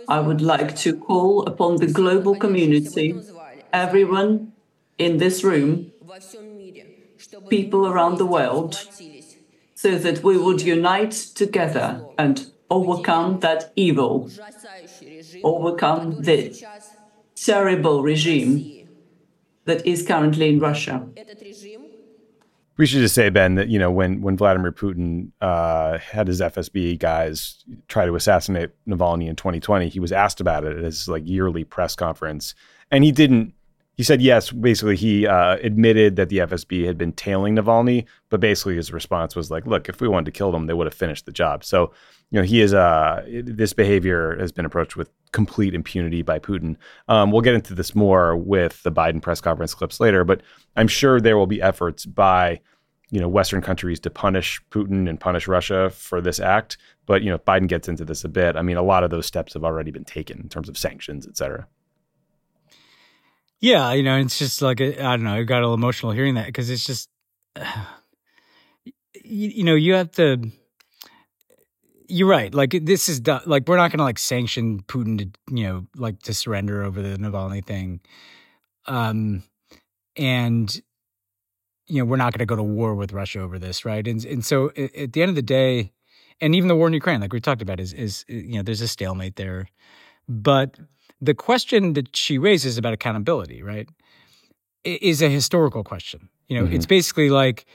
[0.09, 3.15] I would like to call upon the global community,
[3.73, 4.53] everyone
[4.99, 5.93] in this room,
[7.49, 8.87] people around the world,
[9.79, 14.29] so that we would unite together and overcome that evil,
[15.45, 16.41] overcome the
[17.37, 18.89] terrible regime
[19.67, 21.07] that is currently in Russia.
[22.77, 26.41] We should just say, Ben, that you know when when Vladimir Putin uh, had his
[26.41, 31.07] FSB guys try to assassinate Navalny in 2020, he was asked about it at his
[31.07, 32.57] like yearly press conference,
[32.91, 33.55] and he didn't
[33.99, 34.53] he said yes.
[34.53, 39.35] Basically, he uh, admitted that the FSB had been tailing Navalny, but basically his response
[39.35, 41.65] was like, "Look, if we wanted to kill them, they would have finished the job."
[41.65, 41.93] So,
[42.31, 42.73] you know, he is.
[42.73, 46.77] Uh, this behavior has been approached with complete impunity by Putin.
[47.09, 50.43] Um, we'll get into this more with the Biden press conference clips later, but
[50.77, 52.61] I'm sure there will be efforts by
[53.11, 56.79] you know Western countries to punish Putin and punish Russia for this act.
[57.07, 58.55] But you know, if Biden gets into this a bit.
[58.55, 61.27] I mean, a lot of those steps have already been taken in terms of sanctions,
[61.27, 61.67] et cetera.
[63.61, 65.35] Yeah, you know, it's just like I don't know.
[65.35, 67.09] I got a little emotional hearing that because it's just,
[67.57, 70.51] you, you know, you have to.
[72.11, 72.55] You're right.
[72.55, 76.23] Like this is like we're not going to like sanction Putin to you know like
[76.23, 78.01] to surrender over the Navalny thing,
[78.87, 79.43] um,
[80.17, 80.81] and
[81.87, 84.07] you know we're not going to go to war with Russia over this, right?
[84.07, 85.93] And and so at the end of the day,
[86.41, 88.81] and even the war in Ukraine, like we talked about, is is you know there's
[88.81, 89.69] a stalemate there,
[90.29, 90.79] but
[91.21, 93.89] the question that she raises about accountability, right,
[94.85, 96.29] is a historical question.
[96.49, 96.89] You know, it's mm-hmm.
[96.89, 97.67] basically like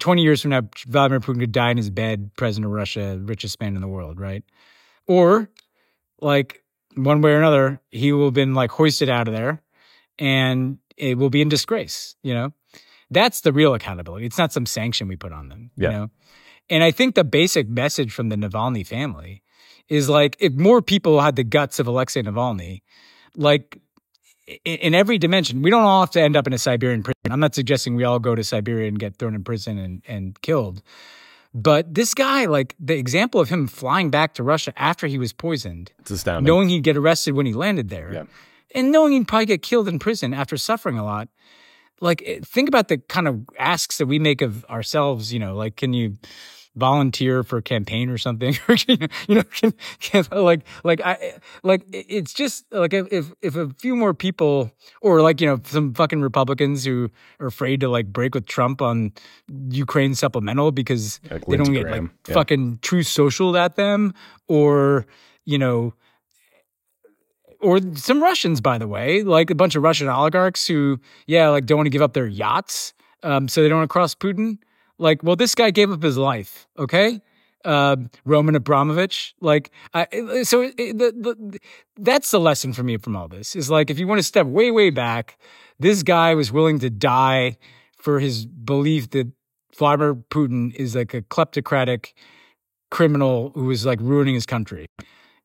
[0.00, 3.60] 20 years from now, Vladimir Putin could die in his bed, president of Russia, richest
[3.60, 4.44] man in the world, right?
[5.06, 5.48] Or
[6.20, 6.62] like
[6.94, 9.62] one way or another, he will have been like hoisted out of there
[10.18, 12.52] and it will be in disgrace, you know?
[13.10, 14.26] That's the real accountability.
[14.26, 15.90] It's not some sanction we put on them, Yeah.
[15.90, 16.10] you know?
[16.70, 19.42] And I think the basic message from the Navalny family
[19.88, 22.82] is like if more people had the guts of Alexei Navalny,
[23.36, 23.78] like
[24.64, 27.14] in, every dimension, we don't all have to end up in a Siberian prison.
[27.30, 30.40] I'm not suggesting we all go to Siberia and get thrown in prison and, and
[30.40, 30.82] killed.
[31.54, 35.32] But this guy, like the example of him flying back to Russia after he was
[35.32, 36.44] poisoned, It's astounding.
[36.50, 38.24] knowing he'd get arrested when he landed there, Yeah.
[38.74, 41.28] and knowing he'd probably get killed in prison after suffering a lot.
[42.00, 45.32] Like, eh, think about the kind of asks that we make of ourselves.
[45.32, 46.16] You know, like, can you
[46.78, 48.56] volunteer for a campaign or something?
[48.68, 53.70] Or you, know, can, can, like, like I, like it's just like if if- a
[53.78, 54.70] few more people,
[55.02, 57.10] or like you know, some fucking Republicans who
[57.40, 59.12] are afraid to like break with Trump on
[59.70, 62.34] Ukraine supplemental because Like they don't get like yeah.
[62.34, 64.14] fucking true social at them,
[64.48, 65.06] or
[65.44, 65.94] you know
[67.60, 71.66] or some Russians, by the way, like a bunch of Russian oligarchs who, yeah, like
[71.66, 74.58] don't want to give up their yachts, um, so they don't want to cross Putin.
[74.98, 77.20] Like, well, this guy gave up his life, okay?
[77.64, 80.06] Um, Roman Abramovich, like, I,
[80.44, 81.58] so it- the, the,
[81.98, 84.46] that's the lesson for me from all this is like, if you want to step
[84.46, 85.38] way, way back,
[85.78, 87.56] this guy was willing to die
[87.96, 89.30] for his belief that
[89.76, 92.12] Vladimir Putin is like a kleptocratic
[92.90, 94.86] criminal who is like ruining his country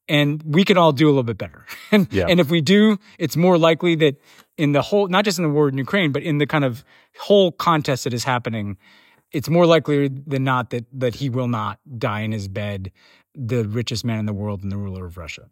[0.08, 1.66] and we can all do a little bit better.
[1.92, 2.26] And Yeah.
[2.28, 4.16] and if we do, it's more likely that
[4.58, 6.84] in the whole, not just in the war in Ukraine, but in the kind of
[7.20, 8.78] whole contest that is happening,
[9.34, 12.92] it's more likely than not that that he will not die in his bed,
[13.36, 15.50] the richest man in the world and the ruler of Russia.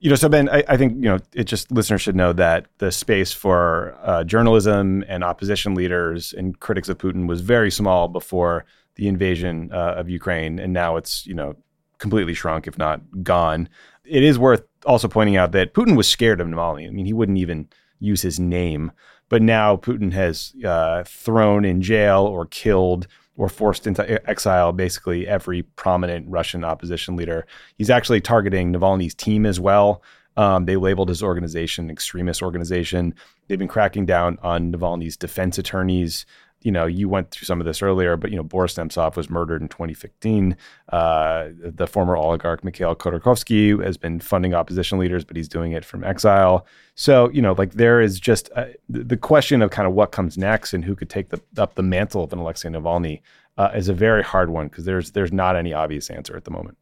[0.00, 1.44] You know, so Ben, I, I think you know it.
[1.44, 6.88] Just listeners should know that the space for uh, journalism and opposition leaders and critics
[6.88, 8.64] of Putin was very small before
[8.96, 11.54] the invasion uh, of Ukraine, and now it's you know
[11.98, 13.68] completely shrunk, if not gone.
[14.04, 16.88] It is worth also pointing out that Putin was scared of Navalny.
[16.88, 17.68] I mean, he wouldn't even
[18.00, 18.90] use his name,
[19.32, 23.06] but now Putin has uh, thrown in jail or killed
[23.38, 27.46] or forced into exile basically every prominent Russian opposition leader.
[27.78, 30.02] He's actually targeting Navalny's team as well.
[30.36, 33.14] Um, they labeled his organization extremist organization.
[33.48, 36.26] They've been cracking down on Navalny's defense attorneys.
[36.64, 39.28] You know, you went through some of this earlier, but you know, Boris Nemtsov was
[39.28, 40.56] murdered in 2015.
[40.90, 45.84] Uh, the former oligarch Mikhail Khodorkovsky has been funding opposition leaders, but he's doing it
[45.84, 46.66] from exile.
[46.94, 50.36] So, you know, like there is just uh, the question of kind of what comes
[50.36, 53.20] next and who could take the, up the mantle of an Alexei Navalny
[53.58, 56.50] uh, is a very hard one because there's there's not any obvious answer at the
[56.50, 56.78] moment.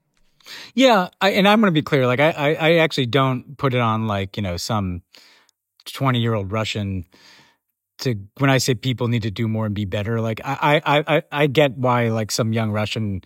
[0.74, 2.06] Yeah, I, and I'm going to be clear.
[2.06, 5.02] Like, I, I, I actually don't put it on like you know some
[5.86, 7.06] 20 year old Russian.
[8.00, 11.16] To when I say people need to do more and be better, like I, I,
[11.16, 13.22] I, I get why like some young Russian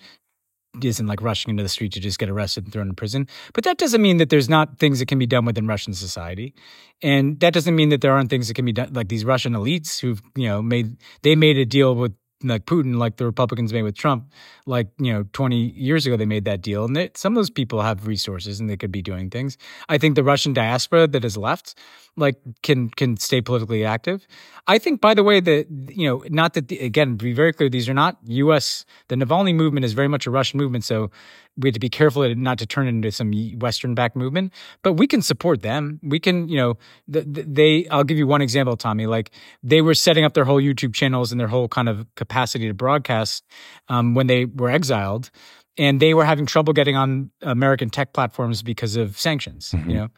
[0.83, 3.29] isn't like rushing into the street to just get arrested and thrown in prison.
[3.53, 6.55] But that doesn't mean that there's not things that can be done within Russian society,
[7.03, 8.93] and that doesn't mean that there aren't things that can be done.
[8.93, 12.15] Like these Russian elites who've you know made they made a deal with
[12.49, 14.31] like Putin, like the Republicans made with Trump,
[14.67, 17.51] like you know, 20 years ago they made that deal, and they, some of those
[17.51, 19.57] people have resources and they could be doing things.
[19.89, 21.75] I think the Russian diaspora that is left,
[22.17, 24.27] like, can can stay politically active.
[24.67, 27.69] I think, by the way, that you know, not that the, again, be very clear,
[27.69, 28.85] these are not U.S.
[29.09, 31.11] The Navalny movement is very much a Russian movement, so
[31.57, 34.53] we have to be careful not to turn into some Western backed movement.
[34.83, 36.01] But we can support them.
[36.03, 36.75] We can, you know,
[37.12, 37.88] th- th- they.
[37.88, 39.07] I'll give you one example, Tommy.
[39.07, 39.31] Like
[39.62, 42.75] they were setting up their whole YouTube channels and their whole kind of capacity to
[42.75, 43.45] broadcast
[43.88, 45.31] um, when they were exiled,
[45.79, 49.75] and they were having trouble getting on American tech platforms because of sanctions.
[49.87, 50.09] You know.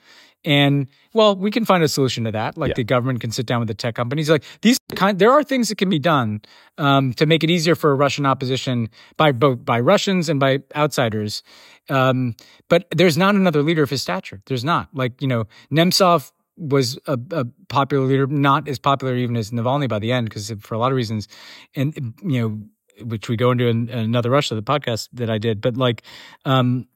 [0.45, 2.57] And well, we can find a solution to that.
[2.57, 2.75] Like Yeah.
[2.77, 4.31] the government can sit down with the tech companies.
[4.31, 6.40] Like these kind, there are things that can be done
[6.79, 11.42] um, to make it easier for Russian opposition by both by Russians and by outsiders.
[11.88, 12.37] Um,
[12.69, 14.40] but there's not another leader of his stature.
[14.47, 14.88] There's not.
[14.95, 19.88] Like you know, Nemtsov was a, a popular leader, not as popular even as Navalny
[19.88, 21.27] by the end, because for a lot of reasons,
[21.75, 22.61] and you know,
[23.02, 25.61] which we go into in, in another Russia, the podcast that I did.
[25.61, 26.02] But like,
[26.44, 26.88] um,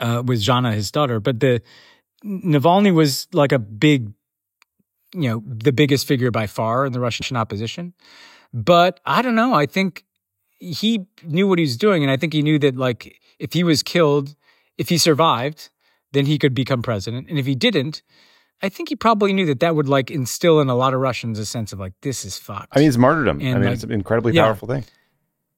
[0.00, 1.20] uh, with Zhanna, his daughter.
[1.20, 1.62] But the
[2.24, 4.12] Navalny was like a big,
[5.14, 7.94] you know, the biggest figure by far in the Russian opposition.
[8.52, 9.54] But I don't know.
[9.54, 10.04] I think
[10.58, 13.64] he knew what he was doing, and I think he knew that like if he
[13.64, 14.34] was killed,
[14.78, 15.70] if he survived,
[16.12, 18.02] then he could become president, and if he didn't.
[18.62, 21.38] I think he probably knew that that would like instill in a lot of Russians
[21.38, 22.68] a sense of like this is fucked.
[22.72, 23.38] I mean, it's martyrdom.
[23.40, 24.44] I mean, like, it's an incredibly yeah.
[24.44, 24.84] powerful thing.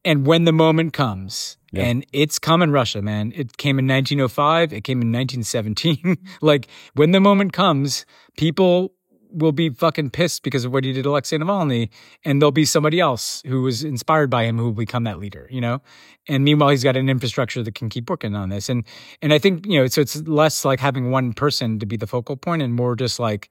[0.04, 1.84] And when the moment comes, Yeah.
[1.84, 3.32] and it's come in Russia, man.
[3.34, 4.72] It came in 1905.
[4.72, 6.16] It came in 1917.
[6.40, 8.06] like when the moment comes,
[8.36, 8.92] people
[9.30, 11.90] will be fucking pissed because of what he did to Alexei Navalny,
[12.24, 15.46] and there'll be somebody else who was inspired by him who will become that leader,
[15.50, 15.82] you know.
[16.28, 18.84] And meanwhile, he's got an infrastructure that can keep working on this, and
[19.20, 22.06] and I think you know, so it's less like having one person to be the
[22.06, 23.50] focal point, and more just like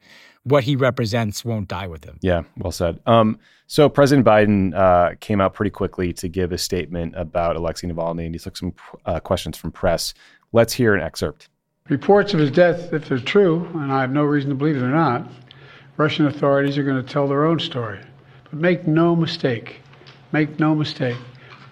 [0.49, 2.17] what he represents won't die with him.
[2.21, 2.99] Yeah, well said.
[3.05, 7.87] Um, so President Biden uh, came out pretty quickly to give a statement about Alexei
[7.87, 8.73] Navalny, and he took some
[9.05, 10.13] uh, questions from press.
[10.53, 11.49] Let's hear an excerpt.
[11.89, 14.89] Reports of his death, if they're true, and I have no reason to believe they're
[14.89, 15.29] not,
[15.97, 17.99] Russian authorities are going to tell their own story.
[18.45, 19.81] But make no mistake,
[20.31, 21.17] make no mistake,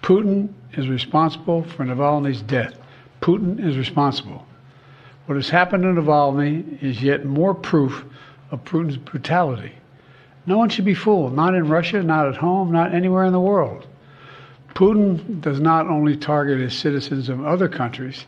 [0.02, 2.74] Putin is responsible for Navalny's death.
[3.20, 4.46] Putin is responsible.
[5.26, 8.04] What has happened to Navalny is yet more proof
[8.50, 9.72] of Putin's brutality.
[10.46, 13.40] No one should be fooled, not in Russia, not at home, not anywhere in the
[13.40, 13.86] world.
[14.74, 18.26] Putin does not only target his citizens of other countries,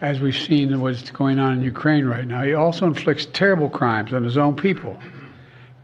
[0.00, 4.12] as we've seen what's going on in Ukraine right now, he also inflicts terrible crimes
[4.12, 4.96] on his own people.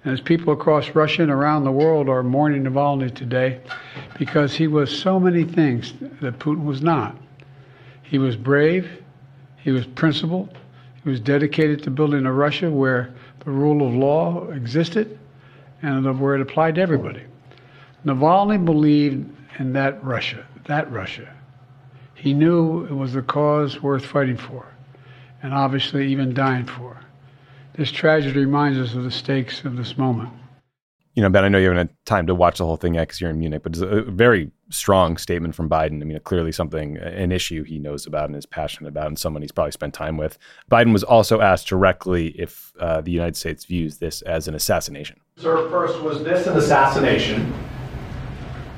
[0.04, 3.60] And as people across Russia and around the world are mourning Navalny today
[4.18, 7.16] because he was so many things that Putin was not.
[8.02, 9.02] He was brave,
[9.56, 10.56] he was principled,
[11.02, 15.18] he was dedicated to building a Russia where the rule of law existed
[15.82, 17.22] and where it applied to everybody.
[18.04, 21.32] Navalny believed in that Russia, that Russia.
[22.14, 24.66] He knew it was a cause worth fighting for,
[25.42, 26.98] and obviously even dying for.
[27.74, 30.30] This tragedy reminds us of the stakes of this moment.
[31.14, 33.02] You know, Ben, I know you haven't had time to watch the whole thing yet
[33.02, 36.02] because you're in Munich, but it's a very strong statement from Biden.
[36.02, 39.40] I mean, clearly something, an issue he knows about and is passionate about, and someone
[39.40, 40.38] he's probably spent time with.
[40.70, 45.20] Biden was also asked directly if uh, the United States views this as an assassination.
[45.36, 47.54] Sir, first, was this an assassination?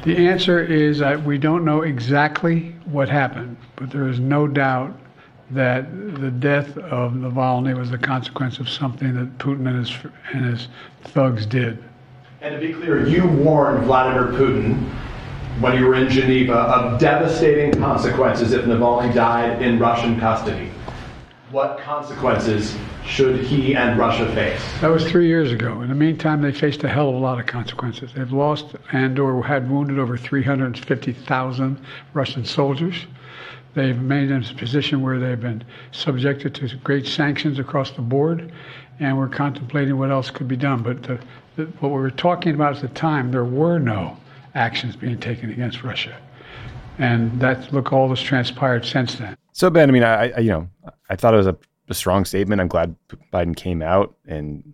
[0.05, 4.95] The answer is that we don't know exactly what happened, but there is no doubt
[5.53, 9.97] that the death of Navalny was the consequence of something that Putin and his,
[10.33, 10.69] and his
[11.05, 11.83] thugs did.
[12.43, 14.79] And to be clear, you warned Vladimir Putin
[15.59, 20.71] when you were in Geneva of devastating consequences if Navalny died in Russian custody.
[21.51, 24.61] What consequences should he and Russia face?
[24.83, 25.81] That was three years ago.
[25.81, 28.13] In the meantime, they faced a hell of a lot of consequences.
[28.13, 31.81] They've lost and or had wounded over 350,000
[32.13, 33.07] Russian soldiers.
[33.75, 38.53] They've made in a position where they've been subjected to great sanctions across the board,
[39.01, 40.83] and we're contemplating what else could be done.
[40.83, 41.19] But the,
[41.57, 44.17] what we were talking about at the time, there were no
[44.55, 46.17] actions being taken against Russia.
[46.99, 49.37] And that look, all that's transpired since then.
[49.53, 50.69] So, Ben, I mean, I, I you know,
[51.11, 51.57] I thought it was a,
[51.89, 52.61] a, strong statement.
[52.61, 52.95] I'm glad
[53.33, 54.73] Biden came out and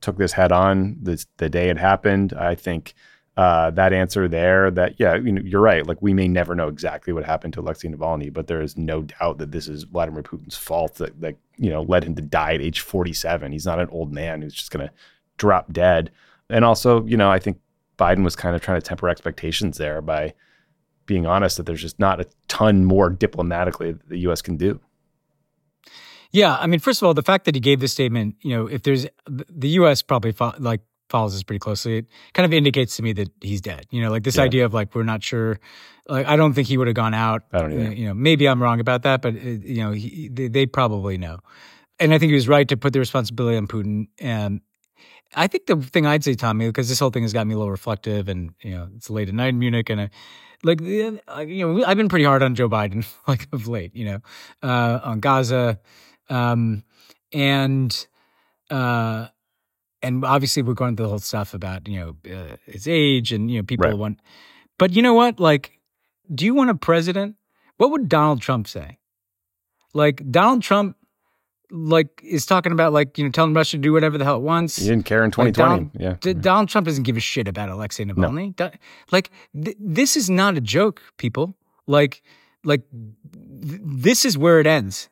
[0.00, 2.32] took this head on this, the day it happened.
[2.32, 2.94] I think
[3.36, 6.68] uh, that answer there that yeah you know you're right like we may never know
[6.68, 10.22] exactly what happened to Alexei Navalny but there is no doubt that this is Vladimir
[10.22, 13.80] Putin's fault that that you know led him to die at age 47 he's not
[13.80, 14.92] an old man who's just going to
[15.36, 16.10] drop dead
[16.48, 17.58] and also you know I think
[17.98, 20.34] Biden was kind of trying to temper expectations there by
[21.06, 24.80] being honest that there's just not a ton more diplomatically that the US can do
[26.34, 28.66] yeah, I mean, first of all, the fact that he gave this statement, you know,
[28.66, 30.02] if there's the U.S.
[30.02, 33.60] probably fo- like follows this pretty closely, it kind of indicates to me that he's
[33.60, 33.86] dead.
[33.90, 34.42] You know, like this yeah.
[34.42, 35.60] idea of like we're not sure.
[36.08, 37.42] Like I don't think he would have gone out.
[37.52, 37.92] I don't either.
[37.92, 41.18] You know, maybe I'm wrong about that, but uh, you know, he, they, they, probably
[41.18, 41.38] know.
[42.00, 44.08] And I think he was right to put the responsibility on Putin.
[44.18, 44.60] And
[45.36, 47.58] I think the thing I'd say, Tommy, because this whole thing has got me a
[47.58, 50.10] little reflective, and you know, it's late at night in Munich, and I,
[50.62, 53.94] like you know, I've been pretty hard on Joe Biden like of late.
[53.94, 54.18] You know,
[54.62, 55.80] uh, on Gaza,
[56.28, 56.84] um,
[57.32, 58.06] and.
[58.70, 59.28] Uh,
[60.04, 63.50] and obviously we're going through the whole stuff about you know uh, his age and
[63.50, 63.96] you know people right.
[63.96, 64.20] want
[64.78, 65.78] but you know what like
[66.32, 67.36] do you want a president
[67.78, 68.98] what would donald trump say
[69.94, 70.96] like donald trump
[71.74, 74.42] like is talking about like you know telling russia to do whatever the hell it
[74.42, 76.16] wants he didn't care in 2020 like donald, yeah.
[76.20, 78.70] D- donald trump doesn't give a shit about alexei navalny no.
[79.10, 81.56] like th- this is not a joke people
[81.86, 82.22] like
[82.64, 85.08] like th- this is where it ends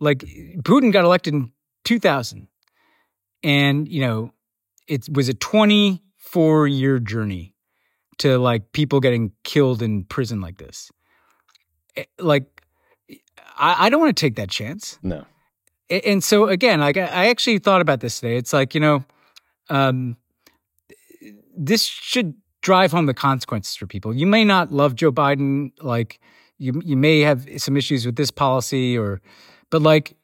[0.00, 0.18] like
[0.64, 1.50] putin got elected in
[1.84, 2.48] 2000
[3.42, 4.32] and, you know,
[4.86, 7.54] it was a 24 year journey
[8.18, 10.90] to like people getting killed in prison like this.
[11.96, 12.62] Eh, like,
[13.56, 14.98] I, I don't want to take that chance.
[15.02, 15.24] No.
[16.00, 18.36] And so again, like I actually thought about this today.
[18.36, 19.04] It's like, you know,
[19.68, 20.16] um,
[21.56, 24.14] this should drive home the consequences for people.
[24.14, 26.20] You may not love Joe Biden, like
[26.58, 29.20] you you may have some issues with this policy or
[29.70, 30.16] but like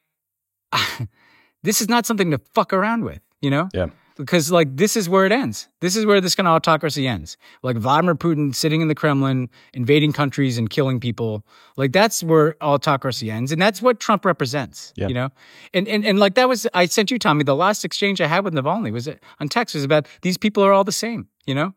[1.63, 3.69] this is not something to fuck around with, you know?
[3.75, 3.87] Yeah.
[4.19, 5.69] Because like this is where it ends.
[5.81, 7.37] This is where this kind of autocracy ends.
[7.63, 11.47] Like Vladimir Putin sitting in the Kremlin, invading countries and killing people.
[11.77, 14.93] Like that's where autocracy ends, and that's what Trump represents.
[14.97, 15.09] Yeah.
[15.09, 15.29] You know,
[15.73, 17.45] and and and like that was I sent you Tommy.
[17.45, 19.09] The last exchange I had with Navalny was
[19.41, 21.29] on text was about these people are all the same.
[21.47, 21.75] You know.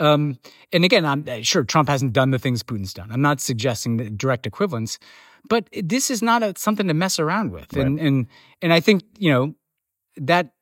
[0.00, 0.38] Um,
[0.72, 3.12] and again, I'm uh, sure Trump hasn't done the things Putin's done.
[3.12, 4.98] I'm not suggesting the direct equivalence,
[5.48, 7.76] but this is not a, something to mess around with.
[7.76, 8.26] And and
[8.60, 9.54] and I think you know
[10.16, 10.54] that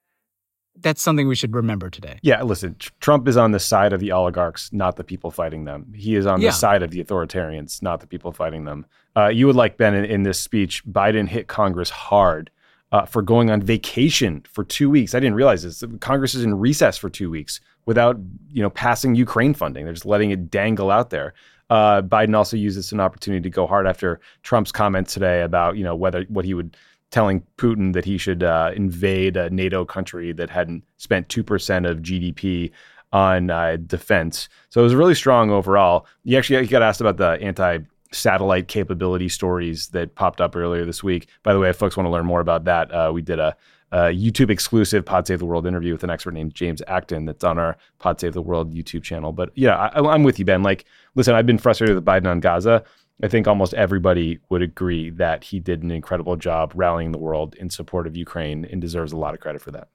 [0.82, 2.18] that's something we should remember today.
[2.22, 5.64] Yeah, listen, Tr- Trump is on the side of the oligarchs, not the people fighting
[5.64, 5.92] them.
[5.94, 6.48] He is on Yeah.
[6.50, 8.86] the side of the authoritarians, not the people fighting them.
[9.16, 10.84] Uh, you would like Ben in, in this speech.
[10.86, 12.50] Biden hit Congress hard
[12.92, 15.14] uh, for going on vacation for two weeks.
[15.14, 15.82] I didn't realize this.
[16.00, 18.16] Congress is in recess for two weeks without
[18.50, 19.84] you know passing Ukraine funding.
[19.84, 21.34] They're just letting it dangle out there.
[21.70, 25.40] Uh, Biden also used this as an opportunity to go hard after Trump's comments today
[25.42, 26.76] about you know whether what he would
[27.12, 31.98] telling Putin that he should uh, invade a NATO country that hadn't spent 2% of
[31.98, 32.72] GDP
[33.12, 34.48] on uh, defense.
[34.70, 36.06] So it was really strong overall.
[36.24, 41.02] You actually got asked about the anti satellite capability stories that popped up earlier this
[41.02, 41.28] week.
[41.42, 43.56] By the way, if folks want to learn more about that, uh, we did a,
[43.90, 47.44] a YouTube exclusive Pod Save the World interview with an expert named James Acton that's
[47.44, 49.32] on our Pod Save the World YouTube channel.
[49.32, 50.62] But yeah, I, I'm with you, Ben.
[50.62, 52.84] Like, listen, I've been frustrated with Biden on Gaza.
[53.22, 57.54] I think almost everybody would agree that he did an incredible job rallying the world
[57.54, 59.88] in support of Ukraine and deserves a lot of credit for that.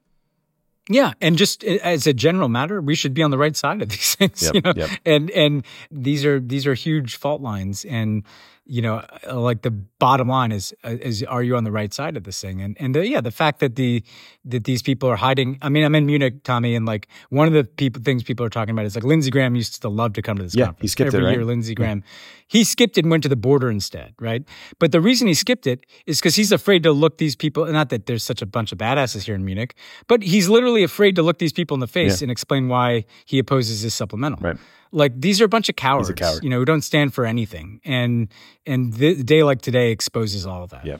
[0.90, 3.82] Yeah, and just uh, as a general matter, we should be on the right side
[3.82, 4.42] of these things.
[4.42, 4.90] Yep, you know, yep.
[5.04, 8.22] and and these are these are huge fault lines, and
[8.70, 11.92] you know, uh, like the bottom line is uh, is are you on the right
[11.94, 12.60] side of this thing?
[12.60, 14.04] And and the, yeah, the fact that the
[14.44, 15.58] that these people are hiding.
[15.62, 18.50] I mean, I'm in Munich, Tommy, and like one of the people things people are
[18.50, 20.66] talking about is like Lindsey Graham used to love to come to this Yeah, he
[20.66, 21.36] conference skipped it, every right?
[21.36, 21.44] year.
[21.46, 22.02] Lindsey Graham,
[22.46, 24.44] he skipped it and went to the border instead, right?
[24.78, 27.64] But the reason he skipped it is because he's afraid to look these people.
[27.66, 29.74] Not that there's such a bunch of badasses here in Munich,
[30.08, 32.26] but he's literally afraid to look these people in the face Yeah.
[32.26, 34.40] and explain why he opposes this supplemental.
[34.42, 34.58] Right.
[34.92, 36.42] Like these are a bunch of cowards, coward.
[36.42, 37.80] you know, who don't stand for anything.
[37.84, 38.28] And
[38.66, 40.84] and the day like today exposes all of that.
[40.86, 40.98] Yeah.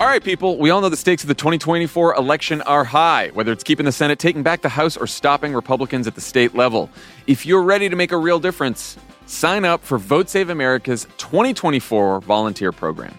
[0.00, 3.52] All right, people, we all know the stakes of the 2024 election are high, whether
[3.52, 6.88] it's keeping the Senate, taking back the House, or stopping Republicans at the state level.
[7.26, 12.22] If you're ready to make a real difference, sign up for Vote Save America's 2024
[12.22, 13.18] volunteer program.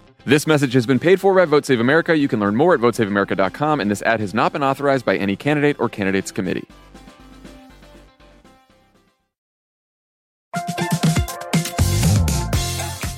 [0.23, 2.15] This message has been paid for by Vote Save America.
[2.15, 5.35] You can learn more at votesaveamerica.com, and this ad has not been authorized by any
[5.35, 6.67] candidate or candidates committee.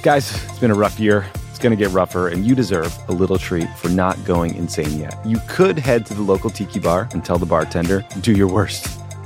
[0.01, 1.25] Guys, it's been a rough year.
[1.49, 4.97] It's going to get rougher, and you deserve a little treat for not going insane
[4.97, 5.13] yet.
[5.25, 9.02] You could head to the local tiki bar and tell the bartender, do your worst.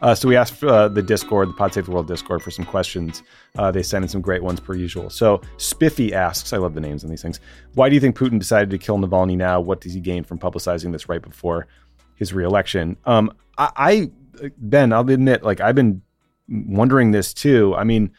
[0.00, 2.64] Uh, so we asked uh, the Discord, the Pod Save the World Discord, for some
[2.64, 3.22] questions.
[3.56, 5.10] Uh, they sent in some great ones per usual.
[5.10, 7.40] So Spiffy asks, I love the names on these things.
[7.74, 9.60] Why do you think Putin decided to kill Navalny now?
[9.60, 11.66] What does he gain from publicizing this right before
[12.14, 12.96] his reelection?
[13.06, 14.10] Um, I, I,
[14.58, 16.02] Ben, I'll admit, like I've been
[16.48, 17.74] wondering this too.
[17.76, 18.12] I mean,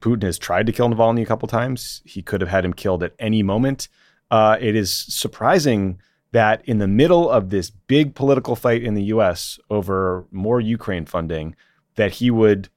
[0.00, 2.02] Putin has tried to kill Navalny a couple times.
[2.04, 3.88] He could have had him killed at any moment.
[4.30, 6.00] Uh, it is surprising
[6.32, 9.58] that in the middle of this big political fight in the U.S.
[9.70, 11.54] over more Ukraine funding,
[11.94, 12.68] that he would,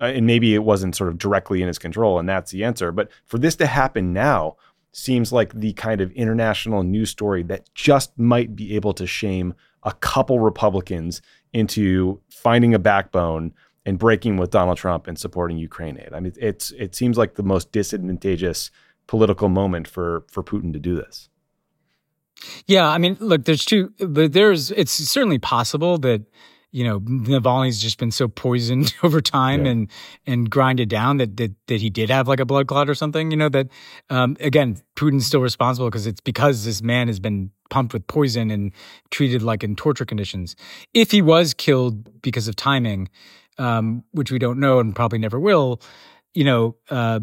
[0.00, 2.90] uh, and maybe it wasn't sort of directly in his control, and that's the answer.
[2.90, 4.56] But for this to happen now,
[4.92, 9.54] seems like the kind of international news story that just might be able to shame
[9.82, 13.52] a couple Republicans into finding a backbone
[13.84, 16.10] and breaking with Donald Trump and supporting Ukraine aid.
[16.12, 18.70] I mean, it's it seems like the most disadvantageous
[19.06, 21.28] political moment for for Putin to do this.
[22.66, 26.22] Yeah, I mean, look, there's two, but there's it's certainly possible that
[26.70, 29.72] you know Navalny's just been so poisoned over time Yeah.
[29.72, 29.90] and
[30.26, 33.30] and grinded down that, that that he did have like a blood clot or something.
[33.30, 33.68] You know that
[34.10, 38.50] um, again, Putin's still responsible because it's because this man has been pumped with poison
[38.50, 38.72] and
[39.10, 40.56] treated like in torture conditions.
[40.94, 43.08] If he was killed because of timing,
[43.58, 45.80] um, which we don't know and probably never will,
[46.34, 47.20] you know, uh,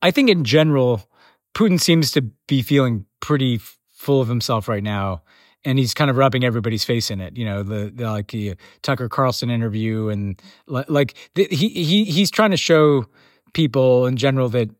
[0.00, 1.08] I think in general,
[1.54, 3.60] Putin seems to be feeling pretty
[4.02, 5.22] full of himself right now.
[5.64, 8.56] And he's kind of rubbing everybody's face in it, you know, the, the like the
[8.82, 13.06] Tucker Carlson interview, and li- like the, he he he's trying to show
[13.52, 14.70] people in general that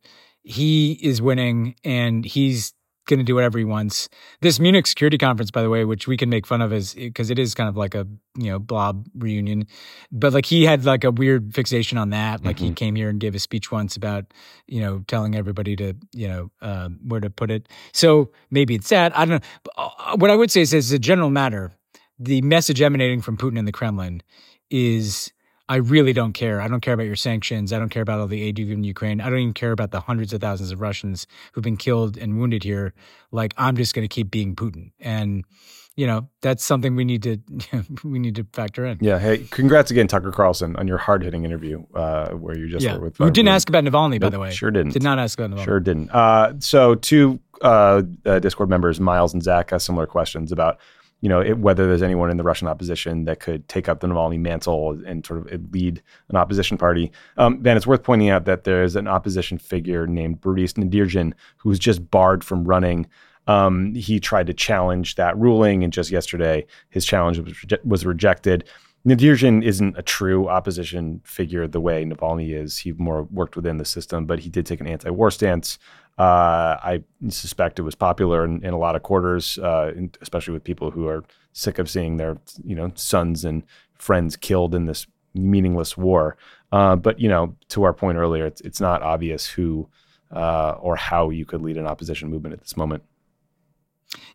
[0.42, 2.74] he is winning and he's
[3.06, 4.08] going to do whatever he wants.
[4.40, 7.30] This Munich Security Conference, by the way, which we can make fun of is because
[7.30, 9.66] it is kind of like a you know blob reunion,
[10.10, 12.44] but like he had like a weird fixation on that.
[12.44, 14.26] Like he came here and gave a speech once about
[14.66, 17.68] you know telling everybody to you know uh, where to put it.
[17.92, 19.16] So maybe it's that.
[19.16, 19.48] I don't know.
[19.64, 21.72] But, uh, what I would say is, as a general matter,
[22.18, 24.22] the message emanating from Putin and the Kremlin
[24.70, 25.32] is.
[25.68, 26.60] I really don't care.
[26.60, 27.72] I don't care about your sanctions.
[27.72, 29.20] I don't care about all the aid you've given Ukraine.
[29.20, 32.38] I don't even care about the hundreds of thousands of Russians who've been killed and
[32.38, 32.92] wounded here.
[33.30, 35.44] Like I'm just going to keep being Putin, and
[35.96, 37.38] you know that's something we need to
[38.04, 38.98] we need to factor in.
[39.00, 39.18] Yeah.
[39.18, 42.96] Hey, congrats again, Tucker Carlson, on your hard hitting interview uh, where you just Yeah,
[42.96, 43.16] were with.
[43.18, 44.50] who didn't uh, ask about Navalny, by Nope, the way.
[44.50, 44.92] Sure didn't.
[44.92, 45.64] Did not ask about Navalny.
[45.64, 46.10] Sure didn't.
[46.10, 50.78] Uh, so two uh, uh, Discord members, Miles and Zach, asked similar questions about,
[51.22, 54.08] you know, it, whether there's anyone in the Russian opposition that could take up the
[54.08, 57.12] Navalny mantle and sort of lead an opposition party.
[57.38, 61.68] Um, ben, it's worth pointing out that there's an opposition figure named Boris Nadezhdin who
[61.68, 63.06] was just barred from running.
[63.46, 67.54] Um, he tried to challenge that ruling, and just yesterday, his challenge was,
[67.84, 68.64] was rejected.
[69.06, 72.78] Nadezhdin isn't a true opposition figure the way Navalny is.
[72.78, 75.78] He more worked within the system, but he did take an anti-war stance.
[76.18, 80.54] Uh, I suspect it was popular in, in a lot of quarters, uh, in- especially
[80.54, 83.62] with people who are sick of seeing their, you know, sons and
[83.94, 86.36] friends killed in this meaningless war.
[86.70, 89.88] Uh, but you know, to our point earlier, it's it's not obvious who
[90.30, 93.02] uh, or how you could lead an opposition movement at this moment.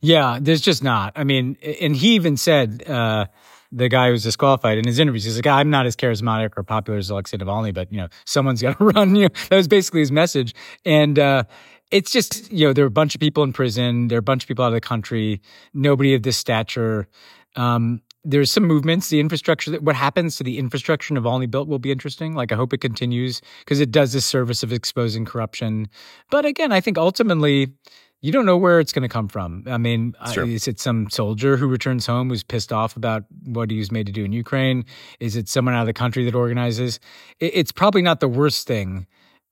[0.01, 1.13] Yeah, there's just not.
[1.15, 3.27] I mean, and he even said uh,
[3.71, 5.25] the guy who's disqualified in his interviews.
[5.25, 8.61] He's like, I'm not as charismatic or popular as Alexei Navalny, but you know, someone's
[8.61, 9.15] got to run.
[9.15, 10.53] You know, that was basically his message.
[10.85, 11.43] And uh,
[11.91, 14.07] it's just you know, there are a bunch of people in prison.
[14.07, 15.41] There are a bunch of people out of the country.
[15.73, 17.07] Nobody of this stature.
[17.55, 19.07] Um, there's some movements.
[19.07, 22.35] The infrastructure, that what happens to the infrastructure Navalny built will be interesting.
[22.35, 25.87] Like, I hope it continues because it does this service of exposing corruption.
[26.29, 27.73] But again, I think ultimately,
[28.21, 29.63] you don't know where it's going to come from.
[29.67, 30.45] I mean, Sure.
[30.45, 34.07] is it some soldier who returns home who's pissed off about what he was made
[34.07, 34.85] to do in Ukraine?
[35.19, 36.99] Is it someone out of the country that organizes?
[37.39, 39.05] It's probably not the worst thing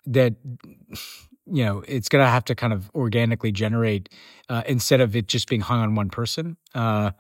[0.07, 0.34] that
[1.47, 4.09] you know it's going to have to kind of organically generate
[4.49, 6.57] uh, instead of it just being hung on one person.
[6.74, 7.11] Uh,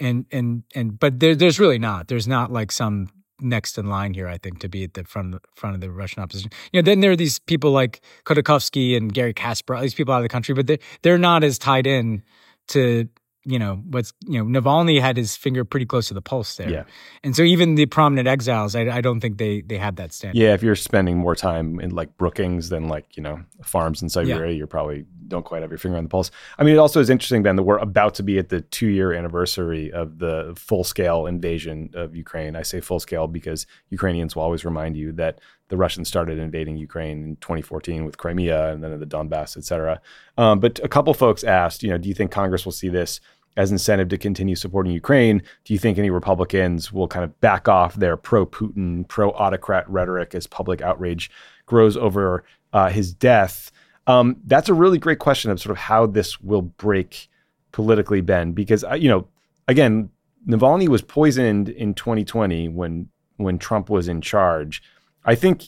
[0.00, 2.08] and and and but there, there's really not.
[2.08, 3.08] There's not like some
[3.40, 4.28] next in line here.
[4.28, 6.50] I think to be at the front of the front of the Russian opposition.
[6.72, 9.82] You know, then there are these people like Khodorkovsky and Gary Kasparov.
[9.82, 12.22] These people out of the country, but they they're not as tied in
[12.68, 13.08] to
[13.44, 16.68] you know what's you know Navalny had his finger pretty close to the pulse there.
[16.68, 16.84] Yeah.
[17.22, 20.36] And so even the prominent exiles, I, I don't think they they have that stand.
[20.36, 24.08] Yeah, if you're spending more time in like Brookings than like, you know, farms in
[24.08, 26.30] Siberia, you're probably don't quite have your finger on the pulse.
[26.58, 28.88] I mean, it also is interesting, Ben, that we're about to be at the two
[28.88, 32.56] year anniversary of the full scale invasion of Ukraine.
[32.56, 36.76] I say full scale because Ukrainians will always remind you that the Russians started invading
[36.76, 40.00] Ukraine in 2014 with Crimea and then the Donbass, et cetera.
[40.36, 43.20] Um, but a couple folks asked, you know, do you think Congress will see this
[43.56, 45.42] as incentive to continue supporting Ukraine?
[45.64, 49.88] Do you think any Republicans will kind of back off their pro Putin, pro autocrat
[49.88, 51.30] rhetoric as public outrage
[51.66, 53.70] grows over uh, his death?
[54.06, 57.28] Um, that's a really great question of sort of how this will break
[57.72, 59.28] politically, Ben, because uh, you know,
[59.68, 60.10] again,
[60.46, 64.82] Navalny was poisoned in 2020 when when Trump was in charge.
[65.24, 65.64] I think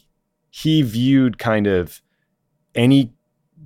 [0.51, 2.03] he viewed kind of
[2.75, 3.13] any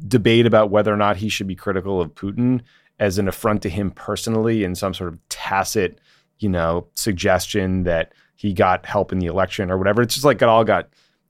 [0.07, 2.63] debate about whether or not he should be critical of Putin
[3.01, 5.99] as an affront to him personally and some sort of tacit,
[6.39, 10.03] you know, suggestion that he got help in the election or whatever.
[10.03, 10.89] It's just like it all got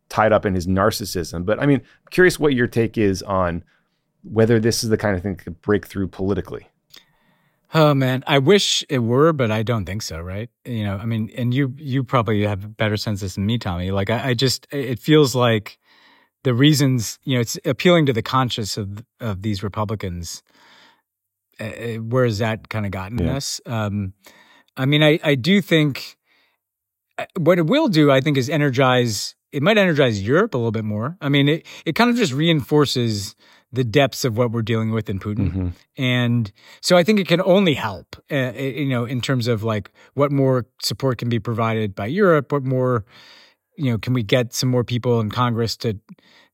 [0.08, 1.46] tied up in his narcissism.
[1.46, 3.64] But I mean, I'm curious what your take is on
[4.22, 6.66] whether this is the kind of thing that could break through politically.
[7.72, 10.20] Oh man, I wish it were, but I don't think so.
[10.20, 10.50] Right?
[10.64, 13.46] You know, I mean, and you you probably have a better sense of this than
[13.46, 13.92] me, Tommy.
[13.92, 15.78] Like, I, I just it feels like
[16.42, 20.42] the reasons, you know, it's appealing to the conscience of of these Republicans.
[21.61, 23.36] Uh, uh where has that kind of gotten Yeah.
[23.36, 23.61] us?
[23.66, 24.12] Um,
[24.76, 26.16] I mean, I I do think
[27.18, 29.34] uh, what it will do, I think, is energize.
[29.52, 31.16] It might energize Europe a little bit more.
[31.20, 33.34] I mean, it it kind of just reinforces
[33.72, 35.72] the depths of what we're dealing with in Putin, Mhm.
[35.96, 38.16] and so I think it can only help.
[38.30, 42.50] Uh, you know, in terms of like what more support can be provided by Europe,
[42.52, 43.04] what more,
[43.76, 45.94] you know, can we get some more people in Congress to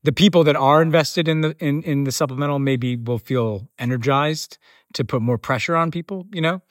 [0.05, 4.59] the people that are invested in the in in the supplemental maybe will feel energized
[4.95, 6.27] to put more pressure on people.
[6.33, 6.63] You know,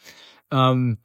[0.51, 0.97] um,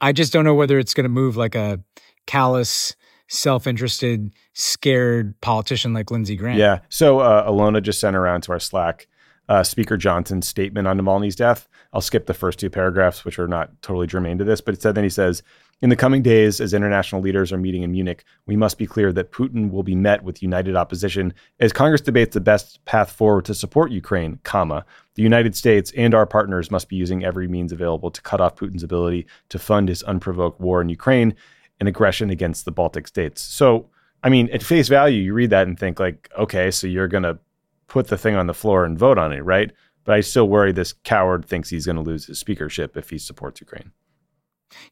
[0.00, 1.80] I just don't know whether it's going to move like a
[2.26, 2.94] callous,
[3.28, 6.58] self-interested, scared politician like Lindsey Graham.
[6.58, 6.80] Yeah.
[6.88, 9.06] So uh, Alona just sent around to our Slack
[9.48, 11.68] uh, Speaker Johnson's statement on Navalny's death.
[11.92, 14.82] I'll skip the first two paragraphs, which are not totally germane to this, but it
[14.82, 15.42] said then he says,
[15.82, 19.12] in the coming days, as international leaders are meeting in Munich, we must be clear
[19.12, 23.46] that Putin will be met with united opposition as Congress debates the best path forward
[23.46, 24.84] to support Ukraine, comma.
[25.20, 28.56] The United States and our partners must be using every means available to cut off
[28.56, 31.34] Putin's ability to fund his unprovoked war in Ukraine
[31.78, 33.42] and aggression against the Baltic states.
[33.42, 33.90] So,
[34.24, 37.24] I mean, at face value, you read that and think like, okay, so you're going
[37.24, 37.38] to
[37.86, 39.70] put the thing on the floor and vote on it, right?
[40.04, 43.18] But I still worry this coward thinks he's going to lose his speakership if he
[43.18, 43.92] supports Ukraine.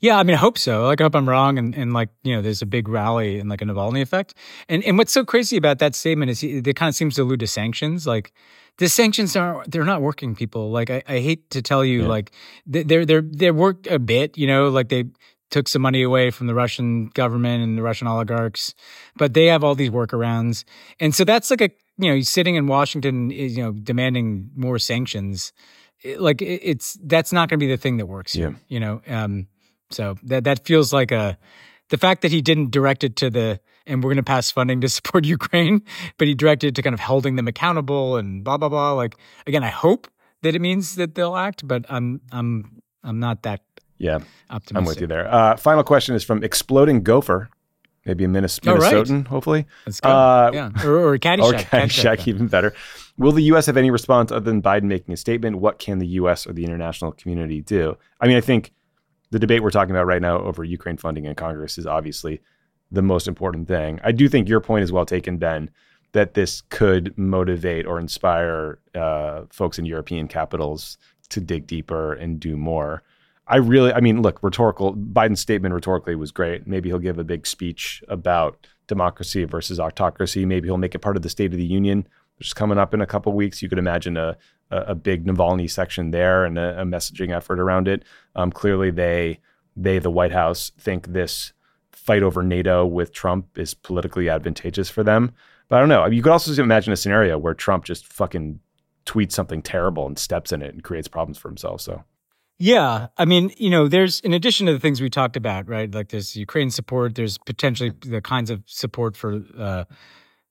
[0.00, 0.84] Yeah, I mean, I hope so.
[0.84, 3.48] Like, I hope I'm wrong, and, and like, you know, there's a big rally and
[3.48, 4.34] like a Navalny effect.
[4.68, 7.40] And and what's so crazy about that statement is it kind of seems to allude
[7.40, 8.04] to sanctions.
[8.06, 8.32] Like,
[8.78, 10.34] the sanctions are they're not working.
[10.34, 12.08] People like I, I hate to tell you, Yeah.
[12.08, 12.32] like
[12.66, 14.38] they- they're they're they work a bit.
[14.38, 15.04] You know, like they
[15.50, 18.74] took some money away from the Russian government and the Russian oligarchs,
[19.16, 20.64] but they have all these workarounds.
[21.00, 21.70] And so that's like a
[22.00, 25.52] you know, sitting in Washington, you know, demanding more sanctions.
[26.04, 28.36] It- like it, it's that's not going to be the thing that works.
[28.36, 28.52] Yeah.
[28.68, 29.48] You know, um,
[29.90, 31.36] so that that feels like a
[31.90, 33.58] the fact that he didn't direct it to the
[33.88, 35.82] and we're going to pass funding to support Ukraine,
[36.18, 38.92] but he directed it to kind of holding them accountable and blah blah blah.
[38.92, 39.16] Like
[39.46, 40.06] again, I hope
[40.42, 43.62] that it means that they'll act, but I'm I'm I'm not that
[43.98, 44.18] Yeah,
[44.50, 44.76] optimistic.
[44.76, 45.26] I'm with you there.
[45.32, 47.48] Uh, final question is from Exploding Gopher,
[48.04, 49.26] maybe a Minnes- Oh, right.
[49.26, 49.66] Hopefully.
[49.86, 50.08] Let's go.
[50.10, 51.42] Uh, yeah, or, or Caddyshack.
[51.42, 52.72] or Caddyshack, Caddyshack, even better.
[53.16, 53.66] Will the U.S.
[53.66, 55.56] have any response other than Biden making a statement?
[55.58, 56.46] What can the U.S.
[56.46, 57.96] or the international community do?
[58.20, 58.72] I mean, I think
[59.30, 62.40] the debate we're talking about right now over Ukraine funding in Congress is obviously
[62.90, 64.00] the most important thing.
[64.02, 65.70] I do think your point is well taken, Ben,
[66.12, 70.96] that this could motivate or inspire uh, folks in European capitals
[71.28, 73.02] to dig deeper and do more.
[73.46, 76.66] I really, I mean, look, rhetorical, Biden's statement rhetorically was great.
[76.66, 80.44] Maybe he'll give a big speech about democracy versus autocracy.
[80.44, 82.06] Maybe he'll make it part of the State of the Union,
[82.38, 83.62] which is coming up in a couple weeks.
[83.62, 84.36] You could imagine a,
[84.70, 88.04] a, big Navalny section there and a, a messaging effort around it.
[88.34, 89.40] Um, clearly, they,
[89.76, 91.52] they, the White House, think this
[92.08, 95.30] fight over NATO with Trump is politically advantageous for them.
[95.68, 96.06] But I don't know.
[96.06, 98.60] You could also imagine a scenario where Trump just fucking
[99.04, 101.82] tweets something terrible and steps in it and creates problems for himself.
[101.82, 102.04] So
[102.58, 105.94] Yeah, I mean, you know, there's in addition to the things we talked about, right?
[105.94, 109.84] Like there's Ukraine support, there's potentially the kinds of support for uh,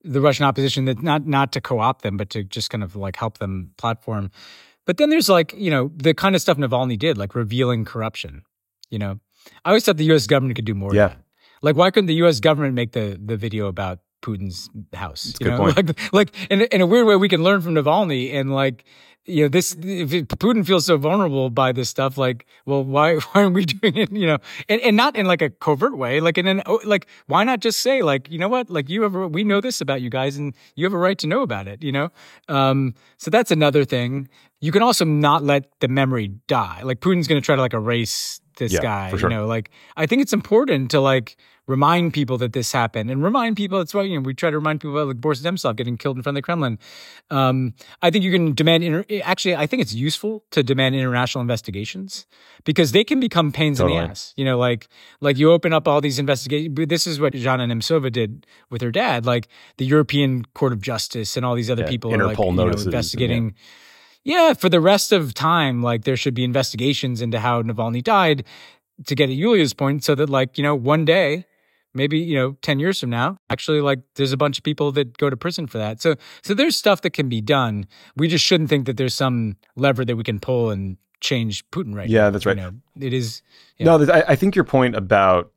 [0.04, 3.16] the Russian opposition that not not to co-opt them, but to just kind of like
[3.16, 4.30] help them platform.
[4.86, 8.44] But then there's like, you know, the kind of stuff Navalny did, like revealing corruption.
[8.90, 9.18] You know,
[9.64, 10.28] I always thought the U.S.
[10.28, 10.94] government could do more.
[10.94, 11.14] Yeah.
[11.62, 12.40] Like, why couldn't the U.S.
[12.40, 15.32] government make the the video about Putin's house?
[15.38, 15.76] Good know, point.
[16.12, 18.84] like, like in, a- in a weird way, we can learn from Navalny and like,
[19.24, 23.42] you know, this if Putin feels so vulnerable by this stuff, like, well, why why
[23.42, 24.10] aren't we doing it?
[24.10, 24.38] You know,
[24.68, 27.60] and, and not in like a covert way, like in an oh, like, why not
[27.60, 30.10] just say like, you know what, like you have a, we know this about you
[30.10, 31.82] guys, and you have a right to know about it.
[31.82, 32.08] You know,
[32.48, 34.28] um, so that's another thing.
[34.60, 36.80] You can also not let the memory die.
[36.82, 39.10] Like Putin's going to try to like erase this Yeah, guy.
[39.10, 39.30] sure.
[39.30, 41.36] You know, like I think it's important to like
[41.66, 43.78] remind people that this happened and remind people.
[43.78, 46.16] That's why you know we try to remind people about like Boris Nemtsov getting killed
[46.16, 46.78] in front of the Kremlin.
[47.30, 48.84] Um, I think you can demand.
[48.84, 52.26] Inter- actually, I think it's useful to demand international investigations
[52.64, 54.32] because they can become pains in the ass.
[54.36, 54.88] You know, like
[55.20, 56.74] like you open up all these investigations.
[56.88, 59.26] This is what Zhanna Nemtsova did with her dad.
[59.26, 62.50] Like the European Court of Justice and all these other Yeah, people are like Interpol
[62.50, 63.50] you know, notices and, yeah.
[64.28, 68.44] Yeah, for the rest of time, like there should be investigations into how Navalny died
[69.06, 71.46] to get at Yulia's point, so that like, you know, one day,
[71.94, 75.16] maybe, you know, 10 years from now, actually like there's a bunch of people that
[75.16, 76.02] go to prison for that.
[76.02, 77.86] So so there's stuff that can be done.
[78.16, 81.94] We just shouldn't think that there's some lever that we can pull and change Putin
[81.94, 82.14] right now.
[82.14, 82.58] Yeah, now, that's you right.
[82.58, 82.72] know.
[83.00, 83.40] it is
[83.78, 83.96] yeah.
[83.96, 85.52] No, I, I think your point about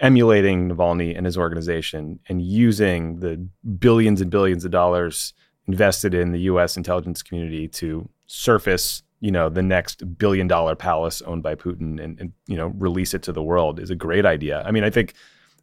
[0.00, 3.46] emulating Navalny and his organization and using the
[3.78, 5.34] billions and billions of dollars
[5.68, 6.76] invested in the U.S.
[6.76, 12.18] intelligence community to surface, you know, the next billion dollar palace owned by Putin and,
[12.20, 14.62] and you know release it to the world is a great idea.
[14.66, 15.14] I mean, I think,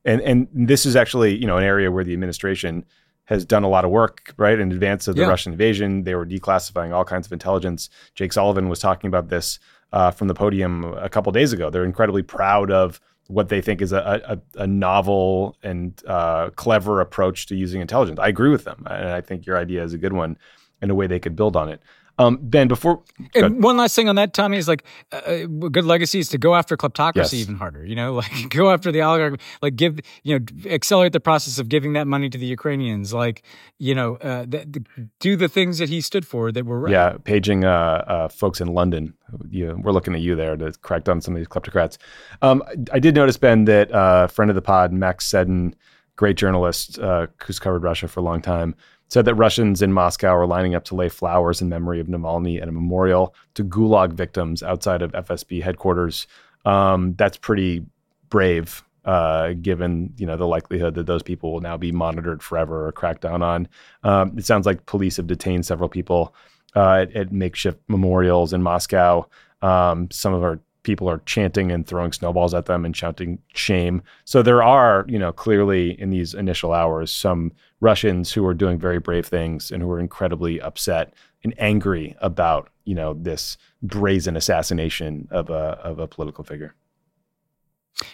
[0.05, 2.85] and and this is actually you know an area where the administration
[3.25, 5.29] has done a lot of work, right, in advance of the Yeah.
[5.29, 6.03] Russian invasion.
[6.03, 7.89] They were declassifying all kinds of intelligence.
[8.13, 9.57] Jake Sullivan was talking about this
[9.91, 11.71] uh, from the podium a couple days ago.
[11.71, 14.21] They're incredibly proud of what they think is a,
[14.55, 18.19] a, a novel and uh, clever approach to using intelligence.
[18.19, 20.37] I agree with them, and I think your idea is a good one
[20.81, 21.81] in a way they could build on it.
[22.17, 23.03] Um, ben, before
[23.33, 26.37] And one last thing on that, Tommy, is like uh, a good legacy is to
[26.37, 27.33] go after kleptocracy Yes.
[27.33, 27.85] even harder.
[27.85, 31.67] You know, like go after the oligarch, like give you know accelerate the process of
[31.67, 33.13] giving that money to the Ukrainians.
[33.13, 33.43] Like
[33.79, 34.85] you know, uh, th- th-
[35.19, 36.91] do the things that he stood for that were right.
[36.91, 37.69] Yeah, paging uh,
[38.07, 39.13] uh, folks in London.
[39.49, 41.97] You, we're looking at you there to crack down some of these kleptocrats.
[42.41, 45.75] Um, I, I did notice, Ben, that uh, friend of the pod, Max Seddon,
[46.15, 48.73] great journalist uh, who's covered Russia for a long time,
[49.07, 52.61] said that Russians in Moscow are lining up to lay flowers in memory of Navalny
[52.61, 56.27] at a memorial to Gulag victims outside of FSB headquarters.
[56.65, 57.85] Um, that's pretty
[58.29, 62.87] brave, uh, given you know the likelihood that those people will now be monitored forever
[62.87, 63.67] or cracked down on.
[64.03, 66.33] Um, it sounds like police have detained several people
[66.75, 69.27] uh, at, at makeshift memorials in Moscow.
[69.61, 74.01] Um, some of our people are chanting and throwing snowballs at them and shouting shame.
[74.23, 77.51] So there are, you know, clearly in these initial hours, some
[77.81, 81.13] Russians who are doing very brave things and who are incredibly upset
[81.43, 86.73] and angry about, you know, this brazen assassination of a of a political figure.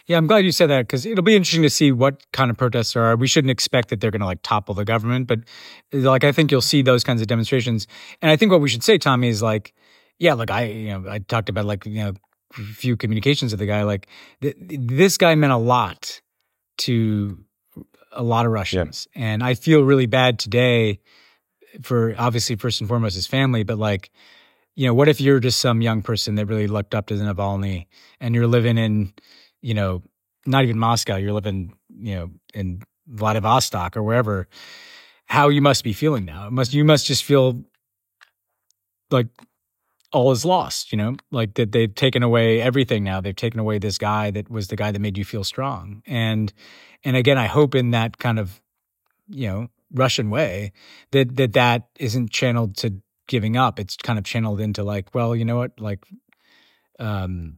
[0.05, 2.57] Yeah, I'm glad you said that because it'll be interesting to see what kind of
[2.57, 3.16] protests there are.
[3.16, 5.39] We shouldn't expect that they're going to like topple the government, but
[5.91, 7.88] like I think you'll see those kinds of demonstrations.
[8.22, 9.74] And I think what we should say, Tommy, is like,
[10.20, 12.14] yeah, look, I you know I talked about like you know
[12.53, 13.84] few communications with the guy.
[13.84, 14.07] Like
[14.41, 16.22] th- this guy meant a lot
[16.80, 17.38] to
[18.12, 20.99] a lot of Russians, and I feel really bad today
[21.82, 24.12] for obviously first and foremost his family, but like
[24.76, 27.26] you know, what if you're just some young person that really looked up to the
[27.26, 27.88] Navalny
[28.20, 29.14] and you're living in,
[29.62, 30.01] you know,
[30.45, 34.47] not even Moscow, you're living, you know, in Vladivostok or wherever,
[35.26, 36.47] how you must be feeling now.
[36.47, 37.64] It must you must just feel
[39.09, 39.28] like
[40.12, 43.22] all is lost, you know, like that they've taken away everything now.
[43.22, 46.03] They've taken away this guy that was the guy that made you feel strong.
[46.05, 46.51] And
[47.03, 48.62] and again, I hope in that kind of,
[49.30, 50.74] you know, Russian way
[51.12, 53.80] that that that isn't channeled to giving up.
[53.80, 56.05] It's kind of channeled into like, well, you know what, like,
[56.99, 57.57] um,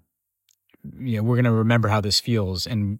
[0.99, 2.99] you know, we're gonna remember how this feels, and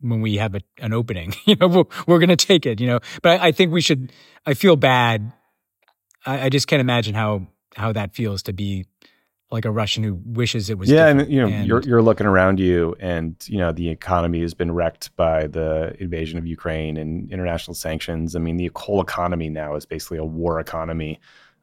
[0.00, 3.00] when we have a, an opening, you know, we're, we're gonna take it, you know.
[3.22, 4.12] But I, I think we should.
[4.46, 5.32] I feel bad.
[6.24, 8.86] I, I just can't imagine how how that feels to be
[9.50, 10.88] like a Russian who wishes it was.
[10.88, 14.40] yeah, and you know, And- you're you're looking around you, and you know the economy
[14.42, 18.36] has been wrecked by the invasion of Ukraine and international sanctions.
[18.36, 21.18] I mean, the whole economy now is basically a war economy.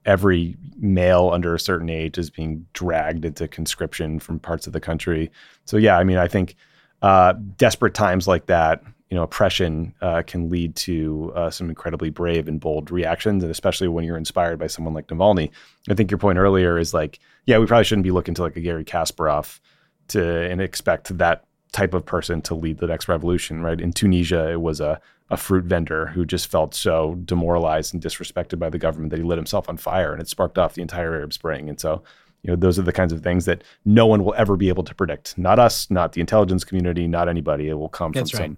[0.05, 4.79] Every male under a certain age is being dragged into conscription from parts of the
[4.79, 5.31] country.
[5.65, 6.55] So yeah, I mean, I think
[7.01, 12.09] uh, desperate times like that, you know, oppression uh, can lead to uh, some incredibly
[12.09, 15.51] brave and bold reactions, and especially when you're inspired by someone like Navalny.
[15.89, 18.57] I think your point earlier is like, yeah, we probably shouldn't be looking to like
[18.57, 19.59] a Gary Kasparov
[20.09, 23.79] to and expect that type of person to lead the next revolution, right?
[23.79, 24.99] In Tunisia, it was a
[25.29, 29.23] a fruit vendor who just felt so demoralized and disrespected by the government that he
[29.23, 31.67] lit himself on fire, and it sparked off the entire Arab Spring.
[31.67, 32.01] And so,
[32.43, 34.83] you know, those are the kinds of things that no one will ever be able
[34.83, 35.37] to predict.
[35.37, 37.67] Not us, not the intelligence community, not anybody.
[37.67, 38.47] It will come That's from right.
[38.47, 38.57] some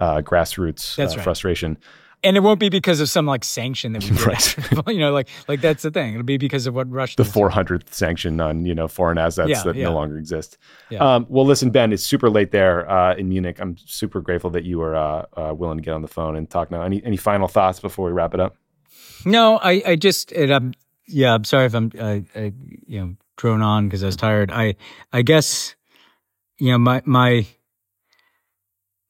[0.00, 1.24] uh, grassroots That's uh, right.
[1.24, 1.78] frustration.
[2.22, 4.16] and it won't be because of some like sanction that we.
[4.24, 4.56] Right.
[4.94, 6.14] you know, like like that's the thing.
[6.14, 7.16] It'll be because of what Russia.
[7.16, 9.84] the 400th sanction on you know foreign assets Yeah, that yeah.
[9.84, 10.56] no longer exist.
[10.90, 10.98] Yeah.
[11.00, 13.58] Um, well, listen, Ben, it's super late there uh, in Munich.
[13.60, 16.48] I'm super grateful that you were uh, uh, willing to get on the phone and
[16.48, 16.82] talk now.
[16.82, 18.56] Any any final thoughts before we wrap it up?
[19.26, 20.74] No, I, I just, and I'm,
[21.08, 22.52] yeah, I'm sorry if I'm, I, I
[22.86, 24.50] you know, drone on because I was tired.
[24.50, 24.74] I,
[25.14, 25.74] I guess,
[26.58, 27.46] you know, my, my,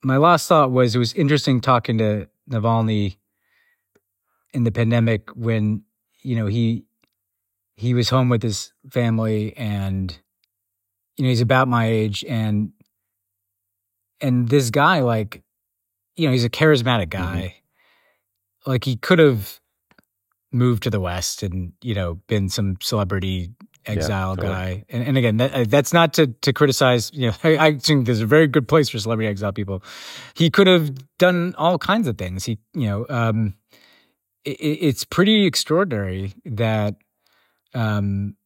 [0.05, 3.17] my last thought was it was interesting talking to Navalny
[4.53, 5.83] in the pandemic when,
[6.23, 6.85] you know, he,
[7.77, 10.17] he was home with his family and,
[11.17, 12.73] you know, he's about my age and,
[14.21, 15.43] and this guy, like,
[16.17, 17.23] you know, he's a charismatic mm-hmm.
[17.23, 17.55] guy.
[18.67, 19.61] Like he could have
[20.53, 23.51] moved to the West and, you know, been some celebrity
[23.87, 24.53] exile totally.
[24.53, 24.85] guy.
[24.89, 28.21] And, and again, that, that's not to, to criticize, you know, I, I think there's
[28.21, 29.83] a very good place for celebrity exile people.
[30.35, 32.45] He could have done all kinds of things.
[32.45, 33.55] He, you know, um,
[34.45, 36.97] it, it's pretty extraordinary that,
[37.75, 38.37] um,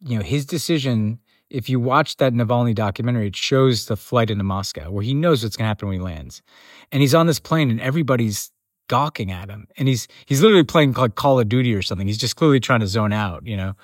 [0.00, 1.20] you know, his decision,
[1.50, 5.42] if you watch that Navalny documentary, it shows the flight into Moscow where he knows
[5.42, 6.42] what's going to happen when he lands.
[6.92, 8.50] And he's on this plane and everybody's
[8.88, 9.66] gawking at him.
[9.76, 12.06] And he's, he's literally playing like Call of Duty or something.
[12.06, 13.74] He's just clearly trying to zone out, you know?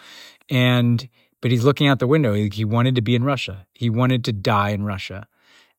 [0.48, 1.08] And,
[1.40, 2.34] but he's looking out the window.
[2.34, 3.66] He, he wanted to be in Russia.
[3.72, 5.26] He wanted to die in Russia.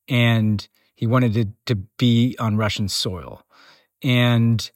[0.07, 3.43] And he wanted to, to be on Russian soil.
[4.01, 4.69] And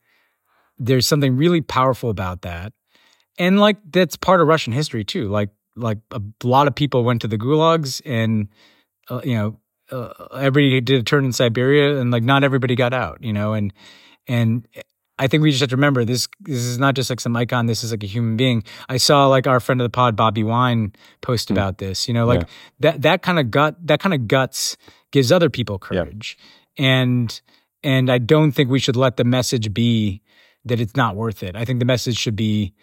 [0.78, 2.74] there's something really powerful about that.
[3.38, 5.28] And like that's part of Russian history too.
[5.28, 8.48] Like like a lot of people went to the gulags and
[9.10, 9.60] uh, you know
[9.92, 13.54] uh, everybody did a turn in Siberia and like not everybody got out, you know,
[13.54, 13.74] and
[14.28, 14.68] and
[15.20, 16.28] I think we just have to remember this.
[16.42, 17.66] This is not just like some icon.
[17.66, 18.64] This is like a human being.
[18.88, 21.52] I saw like our friend of the pod, Bobby Wine, post mm.
[21.52, 22.08] about this.
[22.08, 22.48] You know, like Yeah.
[22.82, 24.78] that that kind of gut that kind of guts
[25.12, 26.38] gives other people courage,
[26.78, 27.42] and
[27.84, 30.22] and I don't think we should let the message be
[30.66, 31.56] that it's not worth it.
[31.56, 32.74] I think the message should be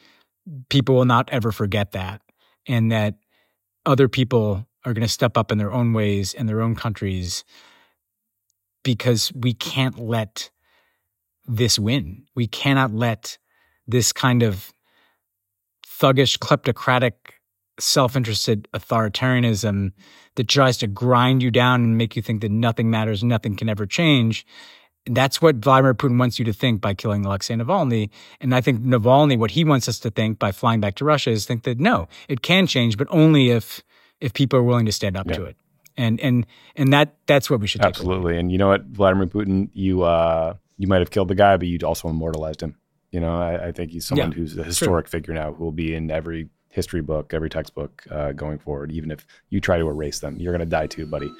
[0.69, 2.21] people will not ever forget that,
[2.67, 3.15] and that
[3.87, 7.45] other people are going to step up in their own ways in their own countries
[8.83, 10.51] because we can't let
[11.47, 12.25] this win.
[12.35, 13.39] We cannot let
[13.87, 14.73] this kind of
[15.87, 17.13] thuggish, kleptocratic,
[17.81, 19.93] self interested authoritarianism
[20.37, 23.69] that tries to grind you down and make you think that nothing matters, nothing can
[23.69, 24.47] ever change.
[25.07, 28.09] That's what Vladimir Putin wants you to think by killing Alexei Navalny.
[28.41, 31.31] And I think Navalny, what he wants us to think by flying back to Russia
[31.31, 33.83] is think that no, it can change, but only if
[34.21, 35.37] if people are willing to stand up Yeah.
[35.37, 35.57] to it.
[35.97, 37.83] And and and that that's what we should.
[37.83, 38.39] Absolutely.
[38.39, 41.67] And you know what, Vladimir Putin, you uh, you might have killed the guy, but
[41.69, 42.77] you also immortalized him.
[43.11, 45.73] You know, I, I think he's someone Yeah, who's a historic figure now who will
[45.73, 48.91] be in every history book, every textbook uh, going forward.
[48.91, 51.31] Even if you try to erase them, you're going to die too, buddy.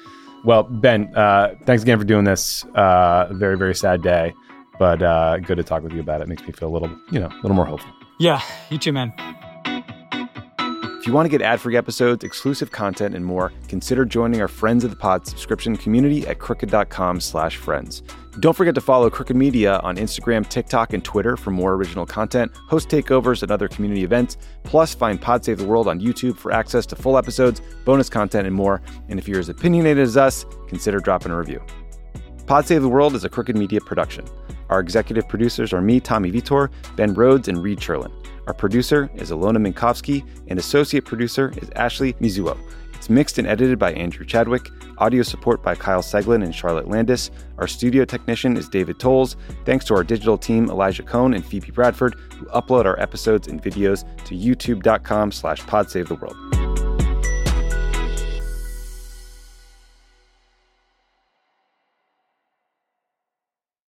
[0.45, 2.63] Well, Ben, uh, thanks again for doing this.
[2.75, 4.33] Uh, very, very sad day,
[4.79, 6.27] but uh, good to talk with you about it.
[6.29, 7.91] Makes me feel a little, you know, a little more hopeful.
[8.19, 9.11] Yeah, you too, man.
[11.05, 14.83] If you want to get ad-free episodes, exclusive content, and more, consider joining our Friends
[14.83, 18.01] of the Pod subscription community at crooked.com slash friends.
[18.39, 22.51] Don't forget to follow Crooked Media on Instagram, TikTok, and Twitter for more original content,
[22.55, 26.51] host takeovers and other community events, plus find Pod Save the World on YouTube for
[26.51, 28.81] access to full episodes, bonus content, and more.
[29.07, 31.63] And if you're as opinionated as us, consider dropping a review.
[32.47, 34.25] Pod Save the World is a Crooked Media production.
[34.69, 38.11] Our executive producers are me, Tommy Vietor, Ben Rhodes, and Reed Cherlin.
[38.47, 42.57] Our producer is Alona Minkowski, and associate producer is Ashley Mizuo.
[42.93, 44.69] It's mixed and edited by Andrew Chadwick.
[44.97, 47.29] Audio support by Kyle Seglin and Charlotte Landis.
[47.57, 49.35] Our studio technician is David Tolles.
[49.65, 53.61] Thanks to our digital team, Elijah Cohn and Phoebe Bradford, who upload our episodes and
[53.61, 56.74] videos to youtube.com slash podsavetheworld.